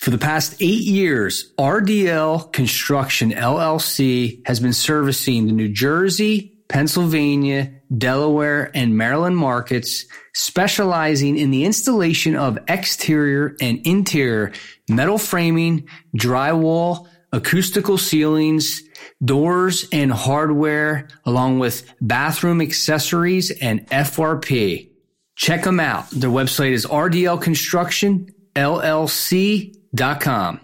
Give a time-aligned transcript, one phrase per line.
[0.00, 7.70] For the past eight years, RDL Construction LLC has been servicing the New Jersey, Pennsylvania,
[7.94, 14.52] Delaware, and Maryland markets, specializing in the installation of exterior and interior
[14.88, 18.82] metal framing, drywall, acoustical ceilings,
[19.22, 24.88] doors, and hardware, along with bathroom accessories and FRP.
[25.36, 26.08] Check them out.
[26.08, 30.60] Their website is RDL Construction LLC com.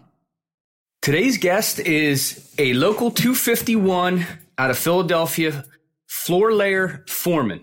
[1.02, 4.26] Today's guest is a local 251
[4.58, 5.64] out of Philadelphia
[6.06, 7.62] floor layer foreman.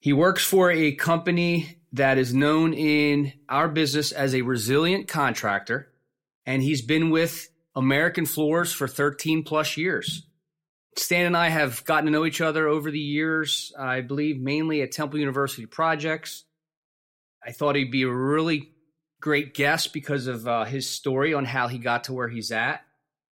[0.00, 5.88] He works for a company that is known in our business as a resilient contractor,
[6.46, 10.26] and he's been with American Floors for 13 plus years.
[10.96, 14.82] Stan and I have gotten to know each other over the years, I believe mainly
[14.82, 16.44] at Temple University projects.
[17.44, 18.72] I thought he'd be a really
[19.20, 22.82] great guest because of uh, his story on how he got to where he's at.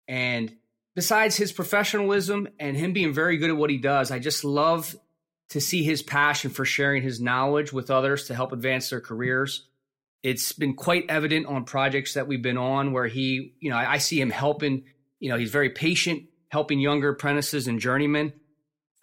[0.08, 0.54] And
[0.94, 4.96] besides his professionalism and him being very good at what he does, I just love
[5.50, 9.66] to see his passion for sharing his knowledge with others to help advance their careers.
[10.22, 13.92] It's been quite evident on projects that we've been on where he, you know, I,
[13.92, 14.84] I see him helping,
[15.20, 18.32] you know, he's very patient, helping younger apprentices and journeymen.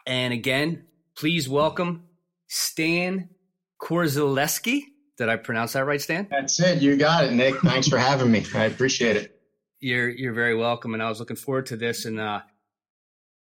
[0.07, 0.85] And again,
[1.15, 2.05] please welcome
[2.47, 3.29] Stan
[3.79, 4.81] Korzelewski.
[5.21, 6.25] Did I pronounce that right, Stan?
[6.31, 6.81] That's it.
[6.81, 7.53] You got it, Nick.
[7.59, 8.43] Thanks for having me.
[8.55, 9.39] I appreciate it.
[9.79, 12.05] You're you're very welcome, and I was looking forward to this.
[12.05, 12.39] And uh,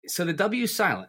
[0.06, 1.07] so the W is silent.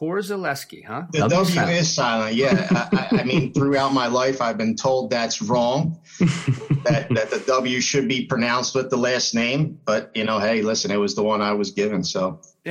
[0.00, 1.06] Korzelewski, huh?
[1.10, 1.76] The W, w silent.
[1.76, 2.36] is silent.
[2.36, 6.00] Yeah, I, I, mean, throughout my life, I've been told that's wrong.
[6.20, 9.80] that that the W should be pronounced with the last name.
[9.84, 12.40] But you know, hey, listen, it was the one I was given, so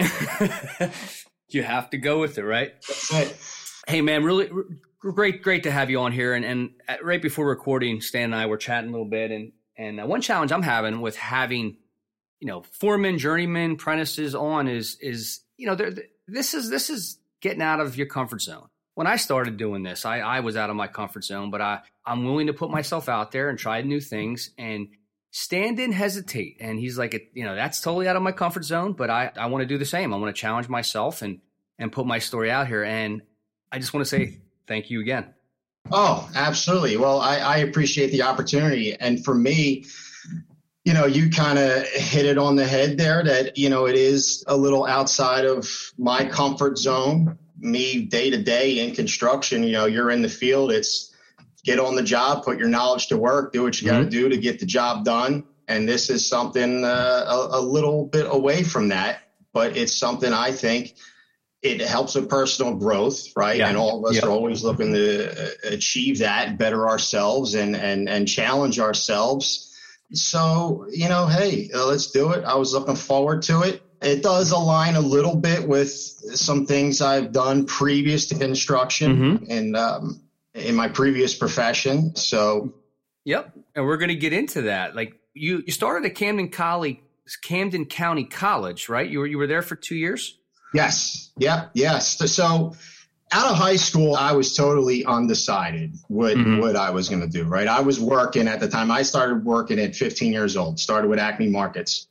[1.50, 2.75] you have to go with it, right?
[2.88, 3.38] That's it.
[3.90, 4.50] Hey, man, really
[5.00, 6.34] great, great to have you on here.
[6.34, 6.72] And, and
[7.02, 9.32] right before recording, Stan and I were chatting a little bit.
[9.32, 11.78] And, and uh, one challenge I'm having with having,
[12.40, 15.78] you know, foremen, journeymen, apprentices on is, is, you know,
[16.28, 18.68] this is, this is getting out of your comfort zone.
[18.96, 21.80] When I started doing this, I, I was out of my comfort zone, but I,
[22.06, 24.52] I'm willing to put myself out there and try new things.
[24.58, 24.90] And
[25.31, 26.58] Stan didn't hesitate.
[26.60, 29.46] And he's like, you know, that's totally out of my comfort zone, but I, I
[29.46, 30.14] want to do the same.
[30.14, 31.40] I want to challenge myself and,
[31.78, 32.84] and put my story out here.
[32.84, 33.22] And
[33.72, 35.25] I just want to say thank you again.
[35.91, 36.96] Oh, absolutely.
[36.96, 38.94] Well, I, I appreciate the opportunity.
[38.94, 39.85] And for me,
[40.85, 43.96] you know, you kind of hit it on the head there that, you know, it
[43.96, 47.38] is a little outside of my comfort zone.
[47.57, 51.13] Me day to day in construction, you know, you're in the field, it's
[51.66, 53.97] get on the job, put your knowledge to work, do what you mm-hmm.
[53.97, 55.44] got to do to get the job done.
[55.68, 59.19] And this is something uh, a, a little bit away from that,
[59.51, 60.96] but it's something I think
[61.62, 63.58] it helps with personal growth, right?
[63.58, 63.68] Yeah.
[63.68, 64.28] And all of us yeah.
[64.28, 69.66] are always looking to uh, achieve that, better ourselves, and and and challenge ourselves.
[70.14, 72.46] So you know, hey, uh, let's do it.
[72.46, 73.81] I was looking forward to it.
[74.02, 79.52] It does align a little bit with some things I've done previous to construction mm-hmm.
[79.52, 80.22] and um,
[80.53, 82.16] in my previous profession.
[82.16, 82.74] So,
[83.25, 84.96] yep, and we're going to get into that.
[84.96, 87.00] Like you, you started at Camden College,
[87.44, 89.10] Camden County College, right?
[89.10, 90.38] You were you were there for two years.
[90.74, 91.31] Yes.
[91.38, 91.71] Yep.
[91.74, 92.18] Yes.
[92.31, 92.75] So
[93.31, 96.60] out of high school, I was totally undecided what mm-hmm.
[96.60, 97.44] what I was going to do.
[97.44, 97.68] Right.
[97.68, 98.92] I was working at the time.
[98.92, 100.80] I started working at 15 years old.
[100.80, 102.07] Started with Acme Markets.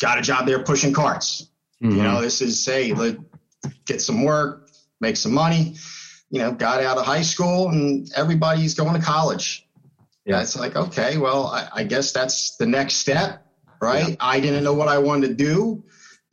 [0.00, 1.48] Got a job there pushing carts.
[1.82, 1.96] Mm-hmm.
[1.96, 3.16] You know, this is say let
[3.86, 4.70] get some work,
[5.00, 5.76] make some money.
[6.30, 9.66] You know, got out of high school and everybody's going to college.
[10.24, 13.46] Yeah, it's like okay, well, I, I guess that's the next step,
[13.80, 14.08] right?
[14.10, 14.16] Yeah.
[14.20, 15.84] I didn't know what I wanted to do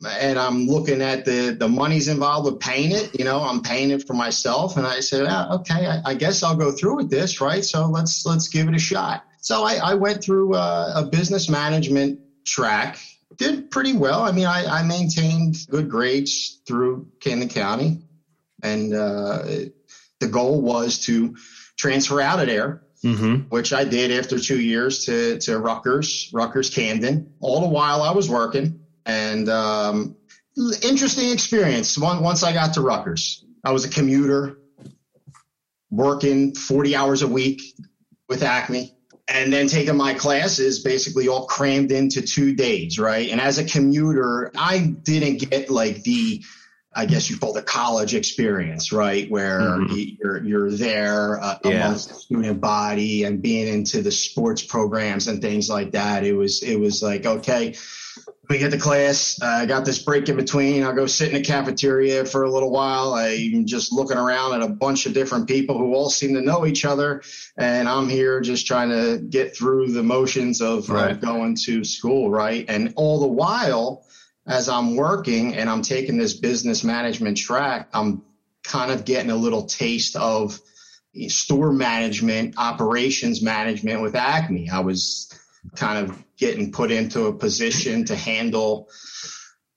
[0.04, 3.18] and I'm looking at the the money's involved with paying it.
[3.18, 6.42] You know, I'm paying it for myself, and I said, ah, okay, I, I, guess
[6.42, 7.64] I'll go through with this, right?
[7.64, 9.24] So let's let's give it a shot.
[9.40, 12.98] So I, I went through a, a, business management track,
[13.36, 14.22] did pretty well.
[14.22, 18.02] I mean, I, I maintained good grades through Camden County,
[18.62, 19.42] and uh,
[20.20, 21.36] the goal was to
[21.76, 23.48] transfer out of there, mm-hmm.
[23.48, 27.34] which I did after two years to, to Rutgers, Rutgers Camden.
[27.40, 30.16] All the while I was working and, um,
[30.82, 31.96] interesting experience.
[31.98, 34.58] Once I got to Rutgers, I was a commuter
[35.90, 37.62] working 40 hours a week
[38.28, 38.94] with Acme
[39.28, 43.30] and then taking my classes basically all crammed into two days, right?
[43.30, 46.42] And as a commuter, I didn't get like the
[46.94, 49.30] I guess you call the college experience, right?
[49.30, 50.16] Where mm-hmm.
[50.20, 51.86] you're you're there uh, yeah.
[51.86, 56.24] amongst the student body and being into the sports programs and things like that.
[56.24, 57.74] It was it was like okay,
[58.48, 59.38] we get to class.
[59.40, 60.82] Uh, I got this break in between.
[60.82, 63.14] I'll go sit in the cafeteria for a little while.
[63.14, 66.66] I'm just looking around at a bunch of different people who all seem to know
[66.66, 67.22] each other,
[67.56, 71.12] and I'm here just trying to get through the motions of, right.
[71.12, 72.64] of going to school, right?
[72.68, 74.04] And all the while
[74.46, 78.22] as I'm working and I'm taking this business management track, I'm
[78.64, 80.58] kind of getting a little taste of
[81.28, 84.70] store management, operations management with Acme.
[84.70, 85.32] I was
[85.76, 88.88] kind of getting put into a position to handle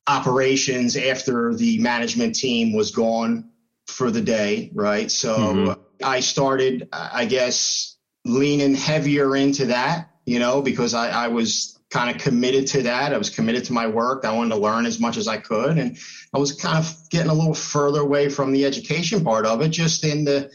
[0.08, 3.50] operations after the management team was gone
[3.88, 5.12] for the day, right?
[5.12, 5.82] So mm-hmm.
[6.04, 12.14] I started, I guess, leaning heavier into that, you know, because I, I was kind
[12.14, 13.14] of committed to that.
[13.14, 14.26] I was committed to my work.
[14.26, 15.78] I wanted to learn as much as I could.
[15.78, 15.98] And
[16.34, 19.70] I was kind of getting a little further away from the education part of it,
[19.70, 20.52] just in the,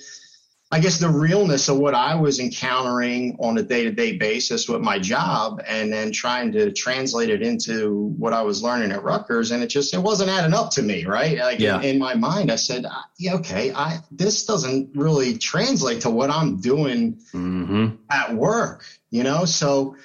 [0.72, 4.68] I guess, the realness of what I was encountering on a day to day basis
[4.68, 9.02] with my job and then trying to translate it into what I was learning at
[9.02, 9.50] Rutgers.
[9.50, 11.38] And it just, it wasn't adding up to me, right?
[11.38, 11.78] Like yeah.
[11.78, 12.86] in, in, my mind, I said,
[13.18, 17.96] yeah, okay, I, this doesn't really translate to what I'm doing mm-hmm.
[18.08, 19.46] at work, you know?
[19.46, 19.96] So,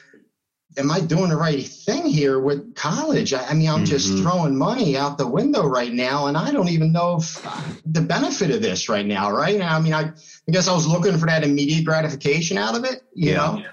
[0.77, 3.33] am I doing the right thing here with college?
[3.33, 3.85] I, I mean, I'm mm-hmm.
[3.85, 7.61] just throwing money out the window right now, and I don't even know if uh,
[7.85, 9.61] the benefit of this right now, right?
[9.61, 10.01] I mean, I,
[10.47, 13.35] I guess I was looking for that immediate gratification out of it, you yeah.
[13.35, 13.63] know?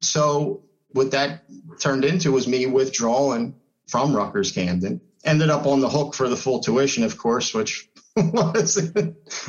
[0.00, 1.44] So what that
[1.80, 3.54] turned into was me withdrawing
[3.88, 5.00] from Rutgers Camden.
[5.24, 8.92] Ended up on the hook for the full tuition, of course, which was,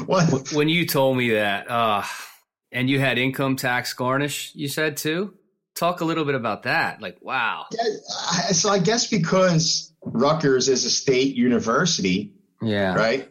[0.07, 2.04] was when you told me that, uh,
[2.71, 5.33] and you had income tax garnish, you said too?
[5.75, 7.01] Talk a little bit about that.
[7.01, 7.65] Like, wow.
[8.51, 12.33] So I guess because Rutgers is a state university.
[12.61, 12.95] Yeah.
[12.95, 13.29] Right.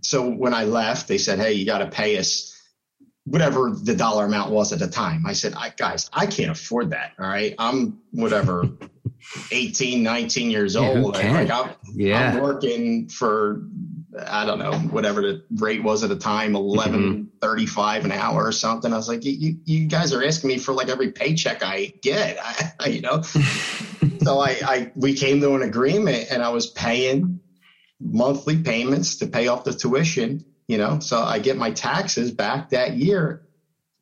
[0.00, 2.48] So when I left, they said, Hey, you got to pay us
[3.24, 5.24] whatever the dollar amount was at the time.
[5.26, 7.12] I said, I, guys, I can't afford that.
[7.18, 7.54] All right.
[7.58, 8.64] I'm whatever
[9.52, 11.16] 18, 19 years old.
[11.16, 12.32] Yeah, like, I'm, yeah.
[12.32, 13.62] I'm working for
[14.18, 17.24] I don't know, whatever the rate was at the time, eleven mm-hmm.
[17.40, 18.92] thirty five an hour or something.
[18.92, 22.38] I was like, you, you guys are asking me for like every paycheck I get,
[22.80, 23.22] I, you know?
[24.22, 27.40] so I, I, we came to an agreement and I was paying
[28.00, 30.98] monthly payments to pay off the tuition, you know?
[31.00, 33.46] So I get my taxes back that year.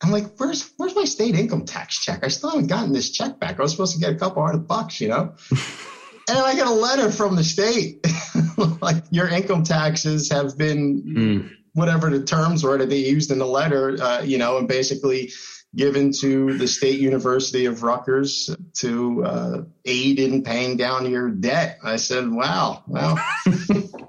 [0.02, 2.24] I'm like, where's, where's my state income tax check?
[2.24, 3.60] I still haven't gotten this check back.
[3.60, 5.34] I was supposed to get a couple hundred bucks, you know?
[6.30, 8.06] and I got a letter from the state,
[8.80, 11.50] like your income taxes have been mm.
[11.74, 15.32] whatever the terms were that they used in the letter, uh, you know, and basically
[15.74, 21.78] given to the State University of Rutgers to uh, aid in paying down your debt.
[21.82, 23.18] I said, wow, well,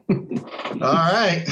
[0.09, 1.45] all right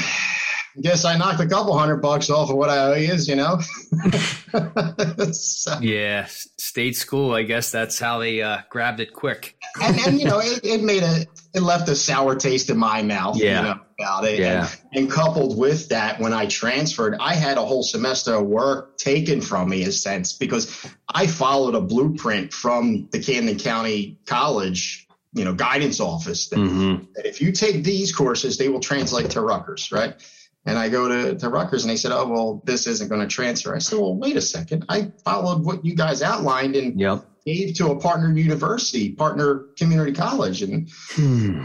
[0.80, 3.60] guess I knocked a couple hundred bucks off of what I owe you, you know.
[5.32, 5.78] so.
[5.80, 7.34] Yeah, state school.
[7.34, 9.56] I guess that's how they uh, grabbed it quick.
[9.82, 13.02] and, and you know, it, it, made a it left a sour taste in my
[13.02, 13.36] mouth.
[13.36, 13.58] Yeah.
[13.58, 14.38] You know, about it.
[14.38, 14.68] Yeah.
[14.92, 18.96] And, and, coupled with that, when I transferred, I had a whole semester of work
[18.96, 24.18] taken from me, in a sense, because I followed a blueprint from the Camden County
[24.26, 27.04] College you know guidance office that, mm-hmm.
[27.14, 30.20] that, if you take these courses they will translate to Rutgers right
[30.66, 33.26] and I go to, to Rutgers and they said, oh, well, this isn't going to
[33.26, 33.74] transfer.
[33.74, 34.84] I said, well, wait a second.
[34.88, 37.24] I followed what you guys outlined and yep.
[37.46, 40.62] gave to a partner university, partner community college.
[40.62, 41.64] And hmm.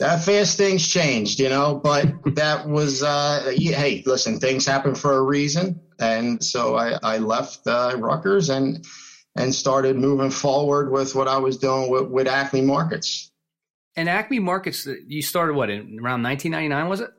[0.00, 5.12] that fast things changed, you know, but that was, uh, hey, listen, things happen for
[5.12, 5.80] a reason.
[6.00, 8.84] And so I, I left uh, Rutgers and,
[9.36, 13.30] and started moving forward with what I was doing with, with Acme Markets.
[13.94, 17.10] And Acme Markets, you started what, in around 1999, was it?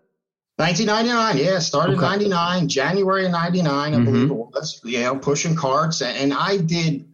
[0.57, 2.05] 1999, yeah, started okay.
[2.05, 4.05] 99, January of 99, I mm-hmm.
[4.05, 6.03] believe it was, you know, pushing carts.
[6.03, 7.09] And I did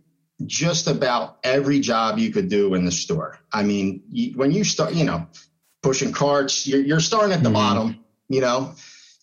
[0.45, 3.39] just about every job you could do in the store.
[3.53, 5.25] I mean, you, when you start, you know,
[5.81, 7.53] pushing carts, you're, you're starting at the mm-hmm.
[7.53, 8.73] bottom, you know,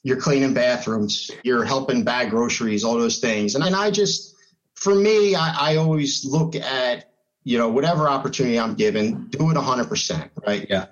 [0.03, 3.55] you're cleaning bathrooms, you're helping bag groceries, all those things.
[3.55, 4.35] And, and I just,
[4.77, 7.13] for me, I, I always look at,
[7.45, 10.67] you know, whatever opportunity I'm given, do it 100%, right?
[10.71, 10.87] Yeah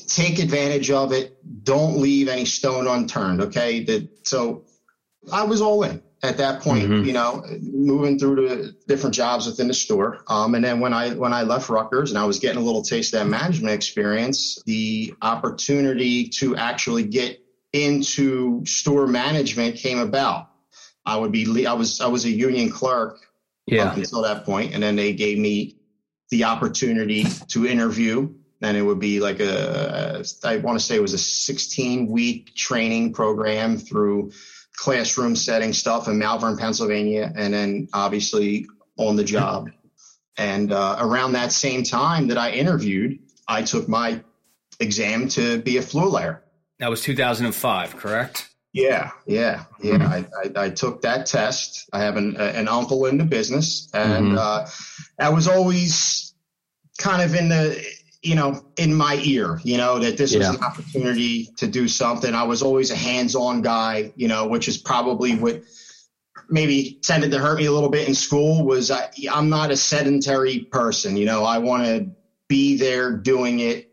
[0.00, 1.36] take advantage of it.
[1.64, 3.40] Don't leave any stone unturned.
[3.42, 3.84] Okay.
[3.84, 4.64] That, so
[5.32, 7.04] I was all in at that point, mm-hmm.
[7.04, 10.22] you know, moving through the different jobs within the store.
[10.28, 12.82] Um, and then when I when I left Rutgers and I was getting a little
[12.82, 17.40] taste of that management experience, the opportunity to actually get
[17.72, 20.48] into store management came about.
[21.04, 23.18] I would be I was I was a union clerk
[23.66, 23.84] yeah.
[23.84, 25.76] up until that point, and then they gave me
[26.30, 28.32] the opportunity to interview.
[28.62, 32.54] And it would be like a I want to say it was a 16 week
[32.54, 34.32] training program through
[34.74, 38.66] classroom setting stuff in Malvern, Pennsylvania, and then obviously
[38.96, 39.70] on the job.
[40.36, 44.22] And uh, around that same time that I interviewed, I took my
[44.80, 46.42] exam to be a floor layer.
[46.78, 48.48] That was 2005, correct?
[48.72, 49.98] Yeah, yeah, yeah.
[49.98, 50.56] Mm-hmm.
[50.56, 51.90] I, I, I, took that test.
[51.92, 54.38] I have an, an uncle in the business, and mm-hmm.
[54.38, 54.66] uh,
[55.18, 56.34] I was always
[56.98, 57.84] kind of in the
[58.22, 60.38] you know, in my ear, you know, that this yeah.
[60.38, 62.34] was an opportunity to do something.
[62.34, 65.62] I was always a hands-on guy, you know, which is probably what
[66.48, 69.76] maybe tended to hurt me a little bit in school was I, I'm not a
[69.76, 72.10] sedentary person, you know, I want to
[72.46, 73.90] be there doing it,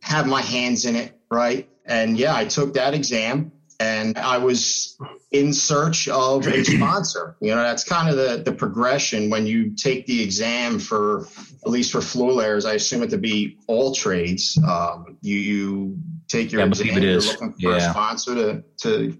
[0.00, 1.68] have my hands in it, right?
[1.84, 4.96] And yeah, I took that exam and I was
[5.32, 7.36] in search of a sponsor.
[7.40, 11.26] You know, that's kind of the, the progression when you take the exam for,
[11.64, 14.58] at least for floor layers, I assume it to be all trades.
[14.66, 17.76] Um, you, you take your yeah, exam, you're looking for yeah.
[17.76, 19.18] a sponsor to, to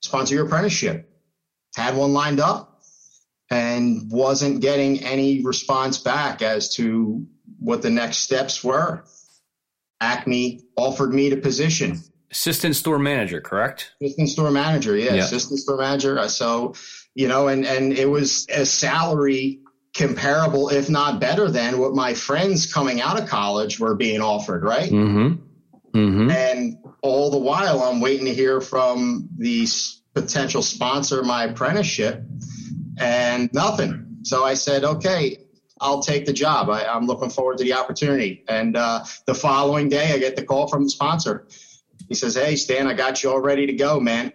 [0.00, 1.10] sponsor your apprenticeship.
[1.76, 2.82] Had one lined up
[3.50, 7.26] and wasn't getting any response back as to
[7.58, 9.04] what the next steps were.
[10.00, 13.92] Acme offered me the position assistant store manager, correct?
[14.02, 15.24] Assistant store manager, yeah, yeah.
[15.24, 16.28] assistant store manager.
[16.28, 16.74] So,
[17.14, 19.60] you know, and and it was a salary
[19.98, 24.62] comparable, if not better than what my friends coming out of college were being offered,
[24.62, 24.90] right?
[24.90, 25.98] Mm-hmm.
[25.98, 26.30] Mm-hmm.
[26.30, 29.66] And all the while, I'm waiting to hear from the
[30.14, 32.22] potential sponsor of my apprenticeship,
[32.98, 34.18] and nothing.
[34.22, 35.38] So I said, okay,
[35.80, 36.70] I'll take the job.
[36.70, 38.44] I, am looking forward to the opportunity.
[38.48, 41.46] And uh, the following day, I get the call from the sponsor
[42.08, 44.32] he says, Hey, Stan, I got you all ready to go, man.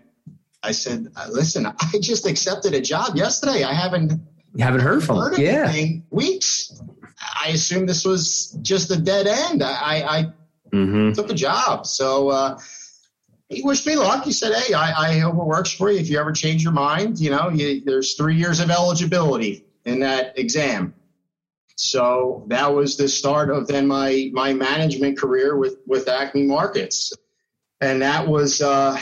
[0.62, 3.63] I said, Listen, I just accepted a job yesterday.
[3.63, 4.22] I haven't,
[4.55, 5.45] you haven't heard from heard him.
[5.45, 6.00] Yeah.
[6.10, 6.81] Weeks.
[7.19, 9.63] I assumed this was just a dead end.
[9.63, 10.33] I, I
[10.72, 11.13] mm-hmm.
[11.13, 11.86] took a job.
[11.86, 12.60] So, uh,
[13.50, 14.24] he wished me luck.
[14.24, 16.00] He said, Hey, I, I, hope it works for you.
[16.00, 20.00] If you ever change your mind, you know, you, there's three years of eligibility in
[20.00, 20.95] that exam.
[21.75, 27.13] So that was the start of then my, my management career with, with Acme Markets
[27.83, 28.98] and that was uh,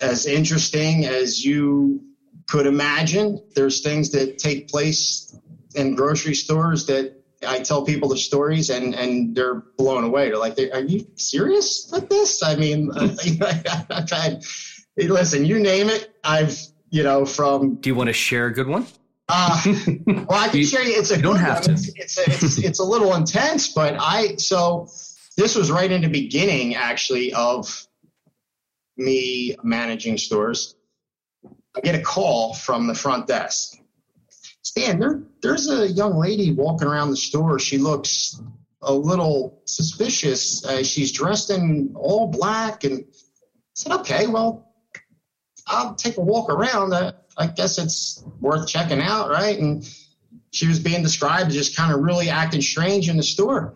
[0.00, 2.02] as interesting as you
[2.48, 3.42] could imagine.
[3.54, 5.36] There's things that take place
[5.74, 7.14] in grocery stores that
[7.46, 10.28] I tell people the stories and, and they're blown away.
[10.28, 12.42] They're like, are you serious with this?
[12.42, 14.42] I mean, I've had,
[14.96, 16.12] listen, you name it.
[16.24, 16.58] I've,
[16.90, 17.76] you know, from.
[17.76, 18.86] Do you want to share a good one?
[19.28, 19.62] Uh,
[20.06, 20.98] well, I can share you.
[20.98, 21.76] It's a you don't have one.
[21.76, 21.92] to.
[21.96, 24.88] It's, it's, it's, it's a little intense, but I, so
[25.36, 27.86] this was right in the beginning actually of
[28.96, 30.74] me managing stores,
[31.78, 33.78] I get a call from the front desk.
[34.62, 37.60] Stan, there, there's a young lady walking around the store.
[37.60, 38.40] She looks
[38.82, 40.64] a little suspicious.
[40.64, 42.82] Uh, she's dressed in all black.
[42.82, 43.04] And I
[43.74, 44.72] said, okay, well,
[45.68, 46.92] I'll take a walk around.
[46.92, 49.56] Uh, I guess it's worth checking out, right?
[49.56, 49.88] And
[50.50, 53.74] she was being described as just kind of really acting strange in the store.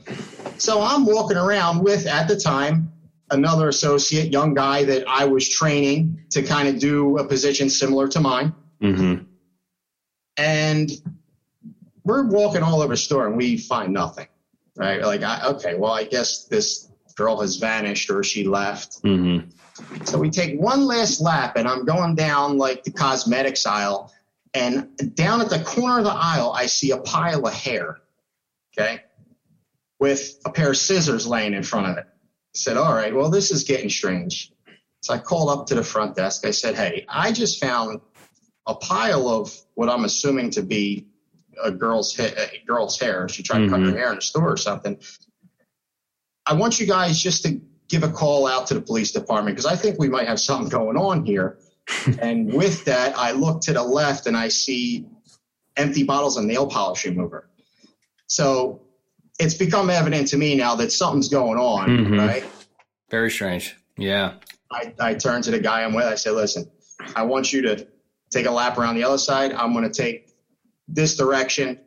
[0.58, 2.91] So I'm walking around with, at the time,
[3.32, 8.06] another associate, young guy that I was training to kind of do a position similar
[8.08, 8.54] to mine.
[8.80, 9.24] Mm-hmm.
[10.36, 10.90] And
[12.04, 14.28] we're walking all over the store and we find nothing,
[14.76, 15.00] right?
[15.02, 19.02] Like, I, okay, well, I guess this girl has vanished or she left.
[19.02, 20.04] Mm-hmm.
[20.04, 24.12] So we take one last lap and I'm going down like the cosmetics aisle.
[24.54, 27.98] And down at the corner of the aisle, I see a pile of hair,
[28.76, 29.00] okay,
[29.98, 32.06] with a pair of scissors laying in front of it
[32.54, 34.52] said, all right, well, this is getting strange.
[35.00, 36.46] So I called up to the front desk.
[36.46, 38.00] I said, hey, I just found
[38.66, 41.06] a pile of what I'm assuming to be
[41.62, 43.28] a girl's, ha- a girl's hair.
[43.28, 43.66] She tried mm-hmm.
[43.66, 43.96] to cut her mm-hmm.
[43.96, 44.98] hair in a store or something.
[46.46, 49.70] I want you guys just to give a call out to the police department because
[49.70, 51.58] I think we might have something going on here.
[52.20, 55.06] and with that, I look to the left and I see
[55.76, 57.50] empty bottles of nail polish remover.
[58.26, 58.82] So
[59.38, 62.18] it's become evident to me now that something's going on, mm-hmm.
[62.18, 62.44] right?
[63.10, 63.76] Very strange.
[63.96, 64.34] Yeah.
[64.70, 66.04] I, I turn to the guy I'm with.
[66.04, 66.70] I say, listen,
[67.14, 67.86] I want you to
[68.30, 69.52] take a lap around the other side.
[69.52, 70.30] I'm going to take
[70.88, 71.80] this direction.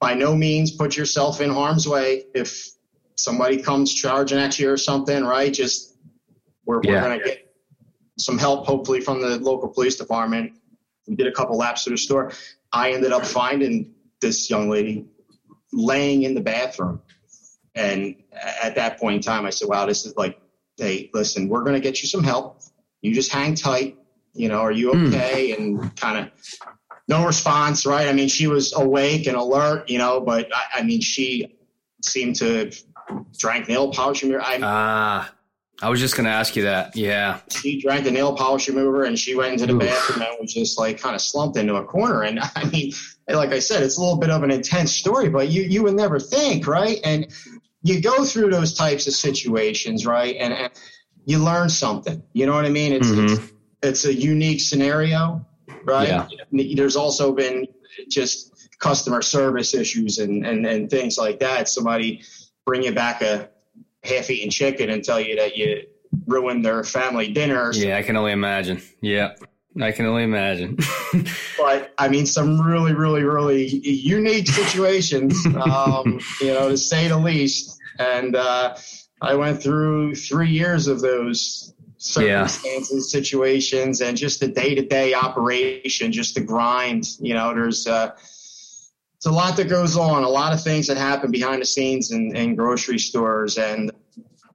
[0.00, 2.24] By no means put yourself in harm's way.
[2.34, 2.70] If
[3.16, 5.52] somebody comes charging at you or something, right?
[5.52, 5.96] Just
[6.64, 6.92] we're, yeah.
[6.92, 7.54] we're going to get
[8.18, 10.52] some help, hopefully from the local police department.
[11.06, 12.32] We did a couple laps through the store.
[12.72, 15.06] I ended up finding this young lady
[15.72, 17.00] laying in the bathroom.
[17.74, 18.16] And
[18.62, 20.40] at that point in time, I said, wow, this is like,
[20.76, 22.62] hey, listen, we're going to get you some help.
[23.02, 23.98] You just hang tight.
[24.32, 25.06] You know, are you hmm.
[25.06, 25.50] okay?
[25.50, 25.58] Mm.
[25.58, 26.66] And kind of
[27.08, 28.08] no response, right?
[28.08, 31.56] I mean, she was awake and alert, you know, but I, I mean, she
[32.02, 32.72] seemed to
[33.38, 34.42] drank nail polish remover.
[34.62, 35.32] Ah,
[35.80, 36.96] I was just going to ask you that.
[36.96, 37.40] Yeah.
[37.50, 39.80] She drank the nail polish remover and she went into the Oof.
[39.80, 42.22] bathroom and was just like kind of slumped into a corner.
[42.22, 42.92] And I mean,
[43.28, 45.94] like I said, it's a little bit of an intense story, but you, you would
[45.94, 46.98] never think, right?
[47.02, 47.26] And
[47.82, 50.36] you go through those types of situations, right?
[50.38, 50.72] And, and
[51.24, 52.22] you learn something.
[52.32, 52.92] You know what I mean?
[52.92, 53.34] It's, mm-hmm.
[53.34, 53.52] it's,
[53.82, 55.44] it's a unique scenario,
[55.84, 56.08] right?
[56.08, 56.74] Yeah.
[56.74, 57.66] There's also been
[58.08, 61.68] just customer service issues and, and, and things like that.
[61.68, 62.22] Somebody
[62.64, 63.48] bring you back a
[64.04, 65.82] half-eaten chicken and tell you that you
[66.26, 67.72] ruined their family dinner.
[67.74, 68.82] Yeah, I can only imagine.
[69.00, 69.34] Yeah.
[69.80, 70.78] I can only imagine.
[71.58, 77.18] but I mean, some really, really, really unique situations, um, you know, to say the
[77.18, 77.78] least.
[77.98, 78.76] And uh,
[79.20, 83.20] I went through three years of those circumstances, yeah.
[83.20, 87.04] situations, and just the day to day operation, just the grind.
[87.20, 88.12] You know, there's uh,
[89.16, 92.10] it's a lot that goes on, a lot of things that happen behind the scenes
[92.10, 93.56] in, in grocery stores.
[93.56, 93.90] And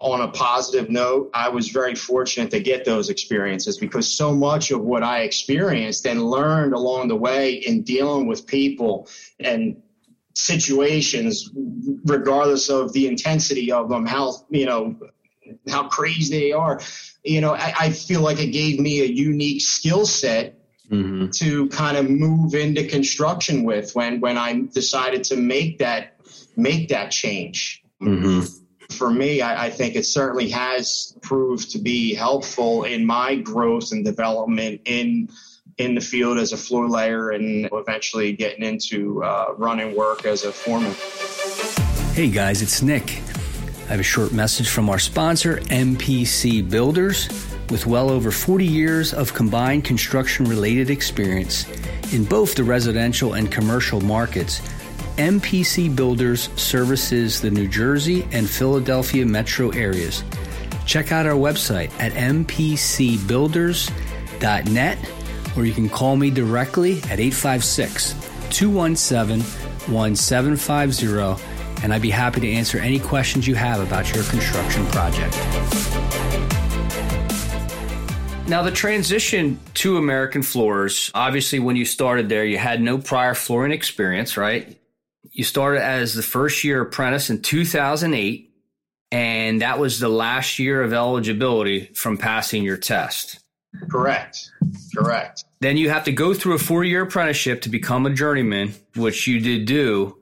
[0.02, 4.72] on a positive note, I was very fortunate to get those experiences because so much
[4.72, 9.08] of what I experienced and learned along the way in dealing with people
[9.40, 9.82] and
[10.34, 11.52] situations,
[12.06, 14.96] regardless of the intensity of them, how, you know,
[15.70, 16.82] how crazy they are,
[17.24, 20.58] you know, I, I feel like it gave me a unique skill set
[20.90, 21.30] mm-hmm.
[21.30, 26.18] to kind of move into construction with when when I decided to make that
[26.58, 27.84] make that change.
[28.02, 28.61] Mm-hmm.
[28.92, 33.92] For me, I, I, think it certainly has proved to be helpful in my growth
[33.92, 35.30] and development in
[35.78, 40.44] in the field as a floor layer and eventually getting into uh, running work as
[40.44, 40.94] a foreman.
[42.14, 43.22] Hey guys, it's Nick.
[43.88, 47.28] I have a short message from our sponsor, MPC Builders
[47.72, 51.66] with well over 40 years of combined construction related experience
[52.14, 54.62] in both the residential and commercial markets.
[55.18, 60.24] MPC Builders services the New Jersey and Philadelphia metro areas.
[60.86, 64.98] Check out our website at mpcbuilders.net
[65.58, 68.14] or you can call me directly at 856
[68.50, 69.42] 217
[69.94, 75.34] 1750 and I'd be happy to answer any questions you have about your construction project.
[78.48, 83.34] Now, the transition to American Floors, obviously, when you started there, you had no prior
[83.34, 84.78] flooring experience, right?
[85.32, 88.54] You started as the first year apprentice in 2008,
[89.12, 93.40] and that was the last year of eligibility from passing your test.
[93.90, 94.52] Correct.
[94.96, 95.46] Correct.
[95.62, 99.28] Then you have to go through a four year apprenticeship to become a journeyman, which
[99.28, 100.18] you did do.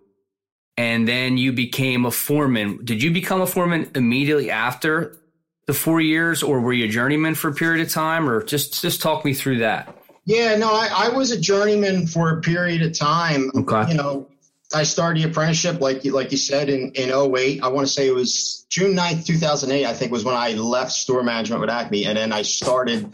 [0.78, 2.86] And then you became a foreman.
[2.86, 5.18] Did you become a foreman immediately after
[5.66, 8.82] the four years, or were you a journeyman for a period of time, or just
[8.82, 9.94] just talk me through that?
[10.26, 13.52] Yeah, no, I, I was a journeyman for a period of time.
[13.56, 13.92] Okay.
[13.92, 14.28] You know,
[14.74, 17.64] I started the apprenticeship, like you, like you said, in, in 08.
[17.64, 20.92] I want to say it was June 9th, 2008, I think was when I left
[20.92, 22.06] store management with Acme.
[22.06, 23.12] And then I started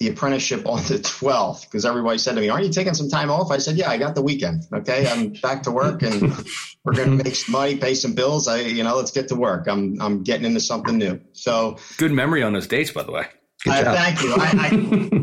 [0.00, 3.30] the apprenticeship on the 12th because everybody said to me, Aren't you taking some time
[3.30, 3.52] off?
[3.52, 4.64] I said, Yeah, I got the weekend.
[4.72, 5.06] Okay.
[5.06, 6.20] I'm back to work and
[6.84, 8.48] we're going to make some money, pay some bills.
[8.48, 9.68] I, you know, let's get to work.
[9.68, 11.20] I'm, I'm getting into something new.
[11.32, 13.26] So good memory on those dates, by the way.
[13.66, 14.34] I, thank you.
[14.34, 14.66] I, I,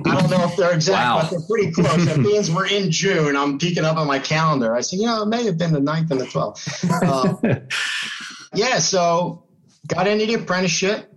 [0.09, 1.21] I, don't know if they're exact, wow.
[1.21, 2.07] but they're pretty close.
[2.07, 3.35] It means we're in June.
[3.35, 4.75] I'm peeking up on my calendar.
[4.75, 7.43] I said, you know, it may have been the 9th and the 12th.
[7.43, 7.59] Uh,
[8.55, 8.79] yeah.
[8.79, 9.43] So
[9.87, 11.11] got into the apprenticeship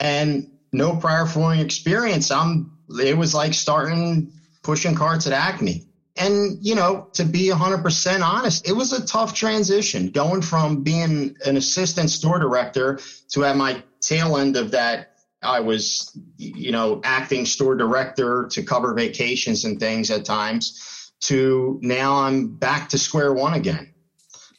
[0.00, 2.30] and no prior flooring experience.
[2.30, 4.32] I'm it was like starting
[4.62, 5.86] pushing carts at Acme.
[6.16, 11.36] And, you know, to be 100% honest, it was a tough transition going from being
[11.46, 12.98] an assistant store director
[13.30, 18.62] to at my tail end of that, I was, you know, acting store director to
[18.62, 23.90] cover vacations and things at times to now I'm back to square one again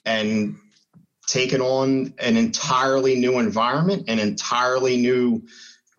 [0.05, 0.55] and
[1.27, 5.43] taking on an entirely new environment, an entirely new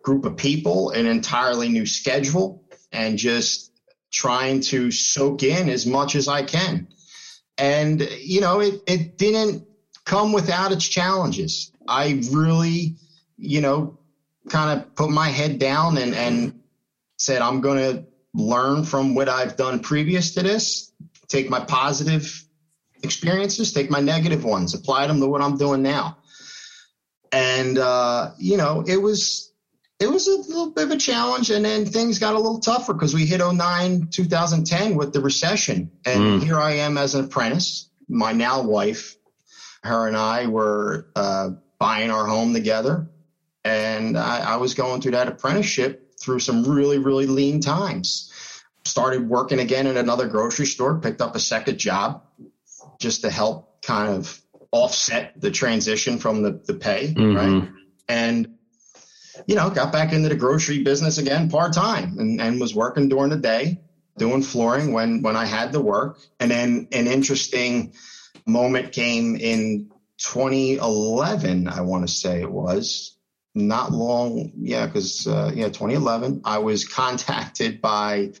[0.03, 3.71] group of people, an entirely new schedule, and just
[4.11, 6.87] trying to soak in as much as I can.
[7.57, 9.65] And, you know, it, it didn't
[10.05, 11.71] come without its challenges.
[11.87, 12.95] I really,
[13.37, 13.97] you know,
[14.49, 16.61] kind of put my head down and, and
[17.17, 20.91] said, I'm going to learn from what I've done previous to this,
[21.27, 22.43] take my positive
[23.03, 26.17] experiences, take my negative ones, apply them to what I'm doing now.
[27.31, 29.51] And, uh, you know, it was,
[29.99, 31.49] it was a little bit of a challenge.
[31.49, 35.91] And then things got a little tougher because we hit 09, 2010 with the recession.
[36.05, 36.43] And mm.
[36.43, 37.89] here I am as an apprentice.
[38.07, 39.15] My now wife,
[39.83, 43.09] her and I were uh, buying our home together.
[43.63, 48.31] And I, I was going through that apprenticeship through some really, really lean times.
[48.85, 52.23] Started working again in another grocery store, picked up a second job
[52.99, 57.35] just to help kind of offset the transition from the, the pay, mm-hmm.
[57.35, 57.69] right?
[58.09, 58.57] And
[59.47, 63.09] you know, got back into the grocery business again part time and, and was working
[63.09, 63.79] during the day
[64.17, 66.19] doing flooring when when I had the work.
[66.39, 67.93] And then an interesting
[68.45, 73.17] moment came in 2011, I want to say it was
[73.55, 74.51] not long.
[74.57, 78.33] Yeah, because uh, yeah, 2011, I was contacted by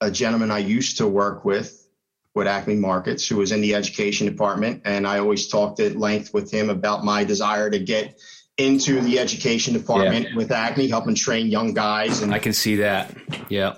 [0.00, 1.76] a gentleman I used to work with
[2.34, 6.32] with Acme Markets, who was in the education department, and I always talked at length
[6.32, 8.20] with him about my desire to get
[8.56, 10.36] into the education department yeah.
[10.36, 12.22] with Acme, helping train young guys.
[12.22, 13.14] And I can see that.
[13.48, 13.76] Yeah.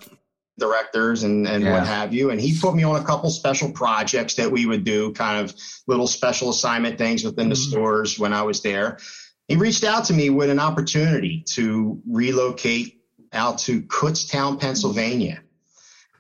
[0.59, 1.73] Directors and, and yeah.
[1.73, 2.31] what have you.
[2.31, 5.55] And he put me on a couple special projects that we would do, kind of
[5.87, 7.71] little special assignment things within the mm-hmm.
[7.71, 8.99] stores when I was there.
[9.49, 13.03] He reached out to me with an opportunity to relocate
[13.33, 15.43] out to Kutztown, Pennsylvania.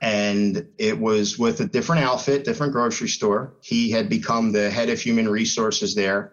[0.00, 3.54] And it was with a different outfit, different grocery store.
[3.62, 6.32] He had become the head of human resources there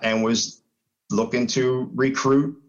[0.00, 0.62] and was
[1.10, 2.60] looking to recruit,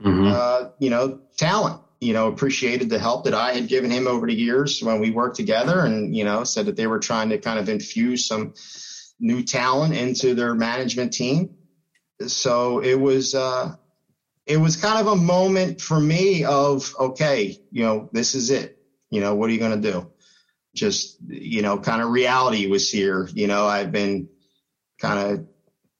[0.00, 0.26] mm-hmm.
[0.26, 1.80] uh, you know, talent.
[2.00, 5.10] You know, appreciated the help that I had given him over the years when we
[5.10, 8.52] worked together, and you know, said that they were trying to kind of infuse some
[9.18, 11.54] new talent into their management team.
[12.26, 13.76] So it was, uh,
[14.46, 18.78] it was kind of a moment for me of okay, you know, this is it.
[19.10, 20.10] You know, what are you going to do?
[20.74, 23.28] Just you know, kind of reality was here.
[23.32, 24.28] You know, I've been
[25.00, 25.46] kind of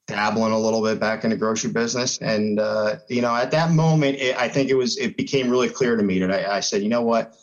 [0.07, 2.19] dabbling a little bit back in the grocery business.
[2.19, 5.69] And, uh, you know, at that moment, it, I think it was, it became really
[5.69, 7.35] clear to me that I, I, said, you know what,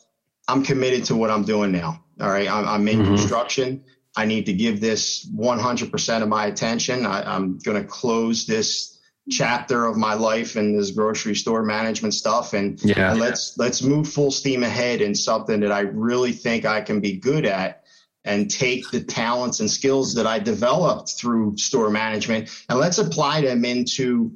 [0.48, 2.04] I'm committed to what I'm doing now.
[2.20, 2.48] All right.
[2.48, 3.16] I'm, I'm in mm-hmm.
[3.16, 3.84] construction.
[4.16, 7.06] I need to give this 100% of my attention.
[7.06, 12.14] I, I'm going to close this chapter of my life in this grocery store management
[12.14, 13.12] stuff and, yeah.
[13.12, 17.00] and let's let's move full steam ahead in something that I really think I can
[17.00, 17.84] be good at
[18.26, 23.42] and take the talents and skills that I developed through store management and let's apply
[23.42, 24.34] them into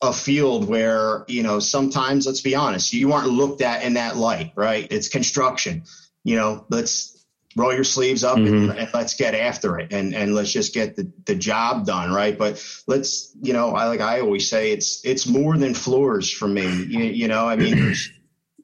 [0.00, 4.16] a field where, you know, sometimes let's be honest, you aren't looked at in that
[4.16, 4.86] light, right?
[4.90, 5.84] It's construction.
[6.22, 7.17] You know, let's
[7.58, 8.70] roll your sleeves up mm-hmm.
[8.70, 12.12] and, and, let's get after it and, and let's just get the, the job done.
[12.12, 12.38] Right.
[12.38, 16.48] But let's, you know, I like I always say it's it's more than floors for
[16.48, 16.66] me.
[16.84, 18.10] You, you know, I mean there's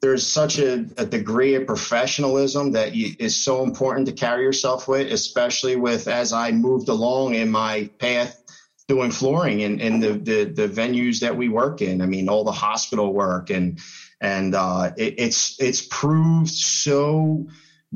[0.01, 4.87] there's such a, a, degree of professionalism that you, is so important to carry yourself
[4.87, 8.41] with, especially with as I moved along in my path
[8.87, 12.01] doing flooring in, in the, the, the venues that we work in.
[12.01, 13.79] I mean, all the hospital work and
[14.21, 17.47] and uh, it, it's it's proved so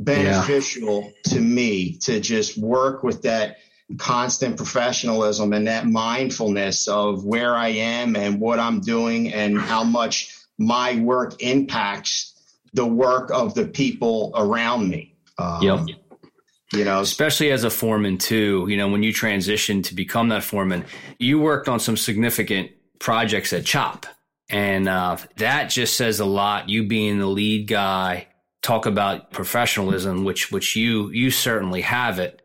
[0.04, 1.34] beneficial yeah.
[1.34, 3.58] to me to just work with that
[3.98, 9.84] constant professionalism and that mindfulness of where I am and what I'm doing and how
[9.84, 12.36] much my work impacts
[12.74, 15.16] the work of the people around me.
[15.38, 15.80] Um, yep.
[16.72, 18.68] You know, especially as a foreman too.
[18.70, 20.86] You know, when you transitioned to become that foreman,
[21.18, 24.06] you worked on some significant projects at CHOP,
[24.50, 26.70] and uh, that just says a lot.
[26.70, 28.28] You being the lead guy,
[28.70, 32.42] talk about professionalism, which which you you certainly have it.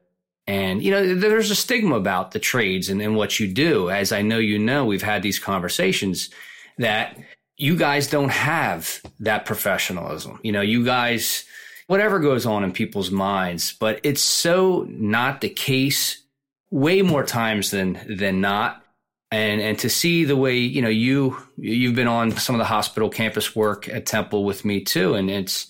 [0.47, 3.91] And you know, there's a stigma about the trades and, and what you do.
[3.91, 6.31] As I know, you know, we've had these conversations
[6.79, 7.19] that
[7.57, 10.41] you guys don't have that professionalism.
[10.43, 11.45] You know, you guys,
[11.89, 16.23] whatever goes on in people's minds, but it's so not the case
[16.71, 18.83] way more times than, than not.
[19.31, 22.65] And, and to see the way, you know, you, you've been on some of the
[22.65, 25.15] hospital campus work at Temple with me too.
[25.15, 25.69] And it's,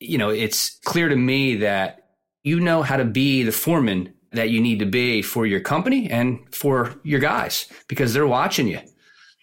[0.00, 2.08] you know, it's clear to me that
[2.42, 6.10] you know how to be the foreman that you need to be for your company
[6.10, 8.80] and for your guys because they're watching you.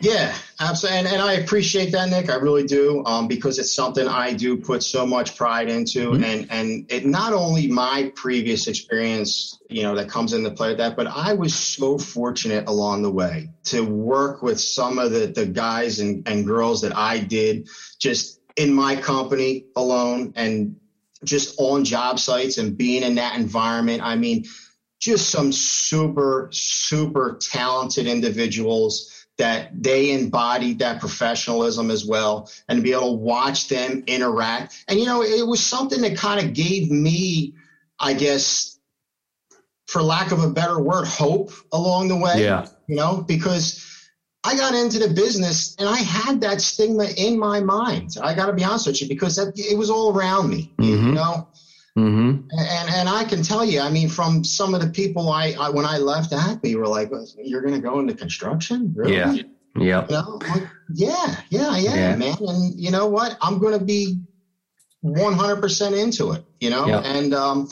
[0.01, 0.99] Yeah, absolutely.
[0.99, 2.29] And, and I appreciate that, Nick.
[2.29, 6.11] I really do, um, because it's something I do put so much pride into.
[6.11, 6.23] Mm-hmm.
[6.23, 10.79] And, and it not only my previous experience, you know, that comes into play with
[10.79, 15.27] that, but I was so fortunate along the way to work with some of the,
[15.27, 20.77] the guys and, and girls that I did just in my company alone and
[21.23, 24.01] just on job sites and being in that environment.
[24.03, 24.45] I mean,
[24.99, 32.83] just some super, super talented individuals that they embodied that professionalism as well and to
[32.83, 34.83] be able to watch them interact.
[34.87, 37.55] And, you know, it was something that kind of gave me,
[37.99, 38.77] I guess,
[39.87, 42.43] for lack of a better word, hope along the way.
[42.43, 42.67] Yeah.
[42.87, 43.90] You know, because
[44.43, 48.17] I got into the business and I had that stigma in my mind.
[48.21, 51.07] I got to be honest with you because that, it was all around me, mm-hmm.
[51.07, 51.47] you know.
[51.97, 52.47] Mm-hmm.
[52.51, 55.69] And and I can tell you, I mean, from some of the people I, I
[55.69, 59.35] when I left Acme were like, "You're going to go into construction, really?" Yeah,
[59.75, 60.39] yeah, you know?
[60.49, 62.37] like, yeah, yeah, yeah, yeah, man.
[62.39, 63.37] And you know what?
[63.41, 64.21] I'm going to be
[65.01, 66.45] 100 percent into it.
[66.61, 67.03] You know, yep.
[67.03, 67.69] and um,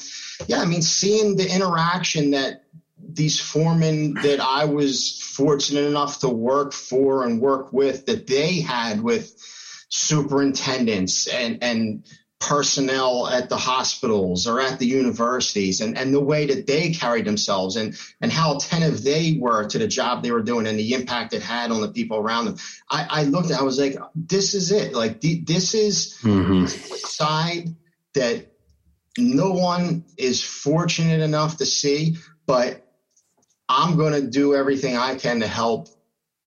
[0.47, 2.65] yeah, I mean, seeing the interaction that
[3.15, 8.61] these foremen that I was fortunate enough to work for and work with that they
[8.61, 9.33] had with
[9.89, 12.03] superintendents and and
[12.39, 17.25] personnel at the hospitals or at the universities and, and the way that they carried
[17.25, 20.93] themselves and, and how attentive they were to the job they were doing and the
[20.93, 22.55] impact it had on the people around them.
[22.89, 24.93] I, I looked at I was like, this is it.
[24.93, 26.65] Like this is mm-hmm.
[26.65, 27.75] side
[28.13, 28.53] that
[29.17, 32.88] no one is fortunate enough to see, but
[33.69, 35.87] I'm going to do everything I can to help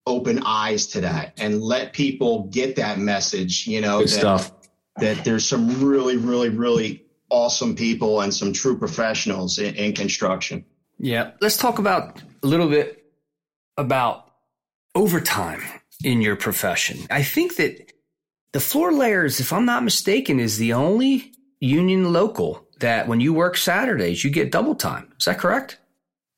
[0.06, 4.52] open eyes to that and let people get that message, you know, Good that, stuff.
[4.96, 10.64] that there's some really, really, really awesome people and some true professionals in, in construction.
[10.98, 11.30] Yeah.
[11.40, 13.04] Let's talk about a little bit
[13.76, 14.30] about
[14.94, 15.62] overtime
[16.04, 16.98] in your profession.
[17.08, 17.92] I think that
[18.52, 23.32] the floor layers, if I'm not mistaken, is the only union local that when you
[23.32, 25.12] work Saturdays, you get double time.
[25.18, 25.78] Is that correct?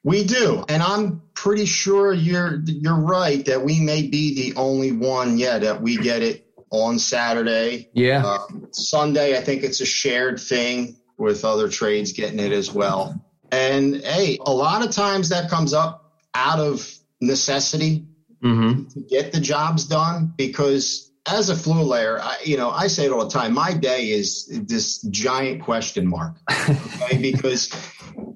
[0.04, 4.92] We do, and I'm pretty sure you're you're right that we may be the only
[4.92, 7.88] one, yeah, that we get it on Saturday.
[7.94, 12.70] Yeah, uh, Sunday, I think it's a shared thing with other trades getting it as
[12.70, 13.18] well.
[13.50, 16.86] And hey, a lot of times that comes up out of
[17.20, 18.06] necessity
[18.42, 18.88] mm-hmm.
[18.88, 23.06] to get the jobs done because as a floor layer, I, you know, I say
[23.06, 23.54] it all the time.
[23.54, 27.18] My day is this giant question mark, okay?
[27.32, 27.72] because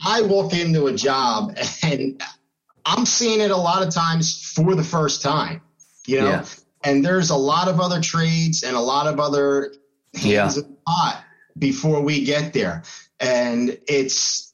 [0.05, 2.23] I walk into a job and
[2.85, 5.61] I'm seeing it a lot of times for the first time,
[6.07, 6.45] you know, yeah.
[6.85, 9.75] and there's a lot of other trades and a lot of other
[10.15, 10.49] hands yeah.
[10.49, 11.25] in the pot
[11.59, 12.83] before we get there.
[13.21, 14.49] And it's,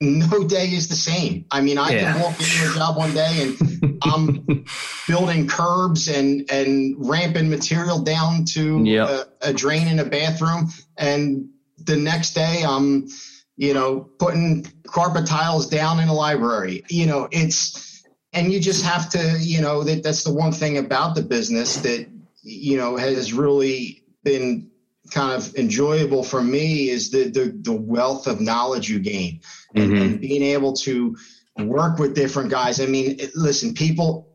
[0.00, 1.46] no day is the same.
[1.50, 2.12] I mean, I yeah.
[2.12, 4.66] can walk into a job one day and I'm
[5.08, 9.08] building curbs and and ramping material down to yep.
[9.08, 13.08] a, a, drain in a bathroom, and the next day I'm,
[13.56, 16.82] you know, putting carpet tiles down in a library.
[16.88, 20.78] You know, it's and you just have to, you know, that that's the one thing
[20.78, 22.08] about the business that
[22.42, 24.70] you know has really been
[25.10, 29.40] kind of enjoyable for me is the the, the wealth of knowledge you gain
[29.74, 29.94] mm-hmm.
[29.94, 31.16] and being able to
[31.58, 32.80] work with different guys.
[32.80, 34.33] I mean, listen, people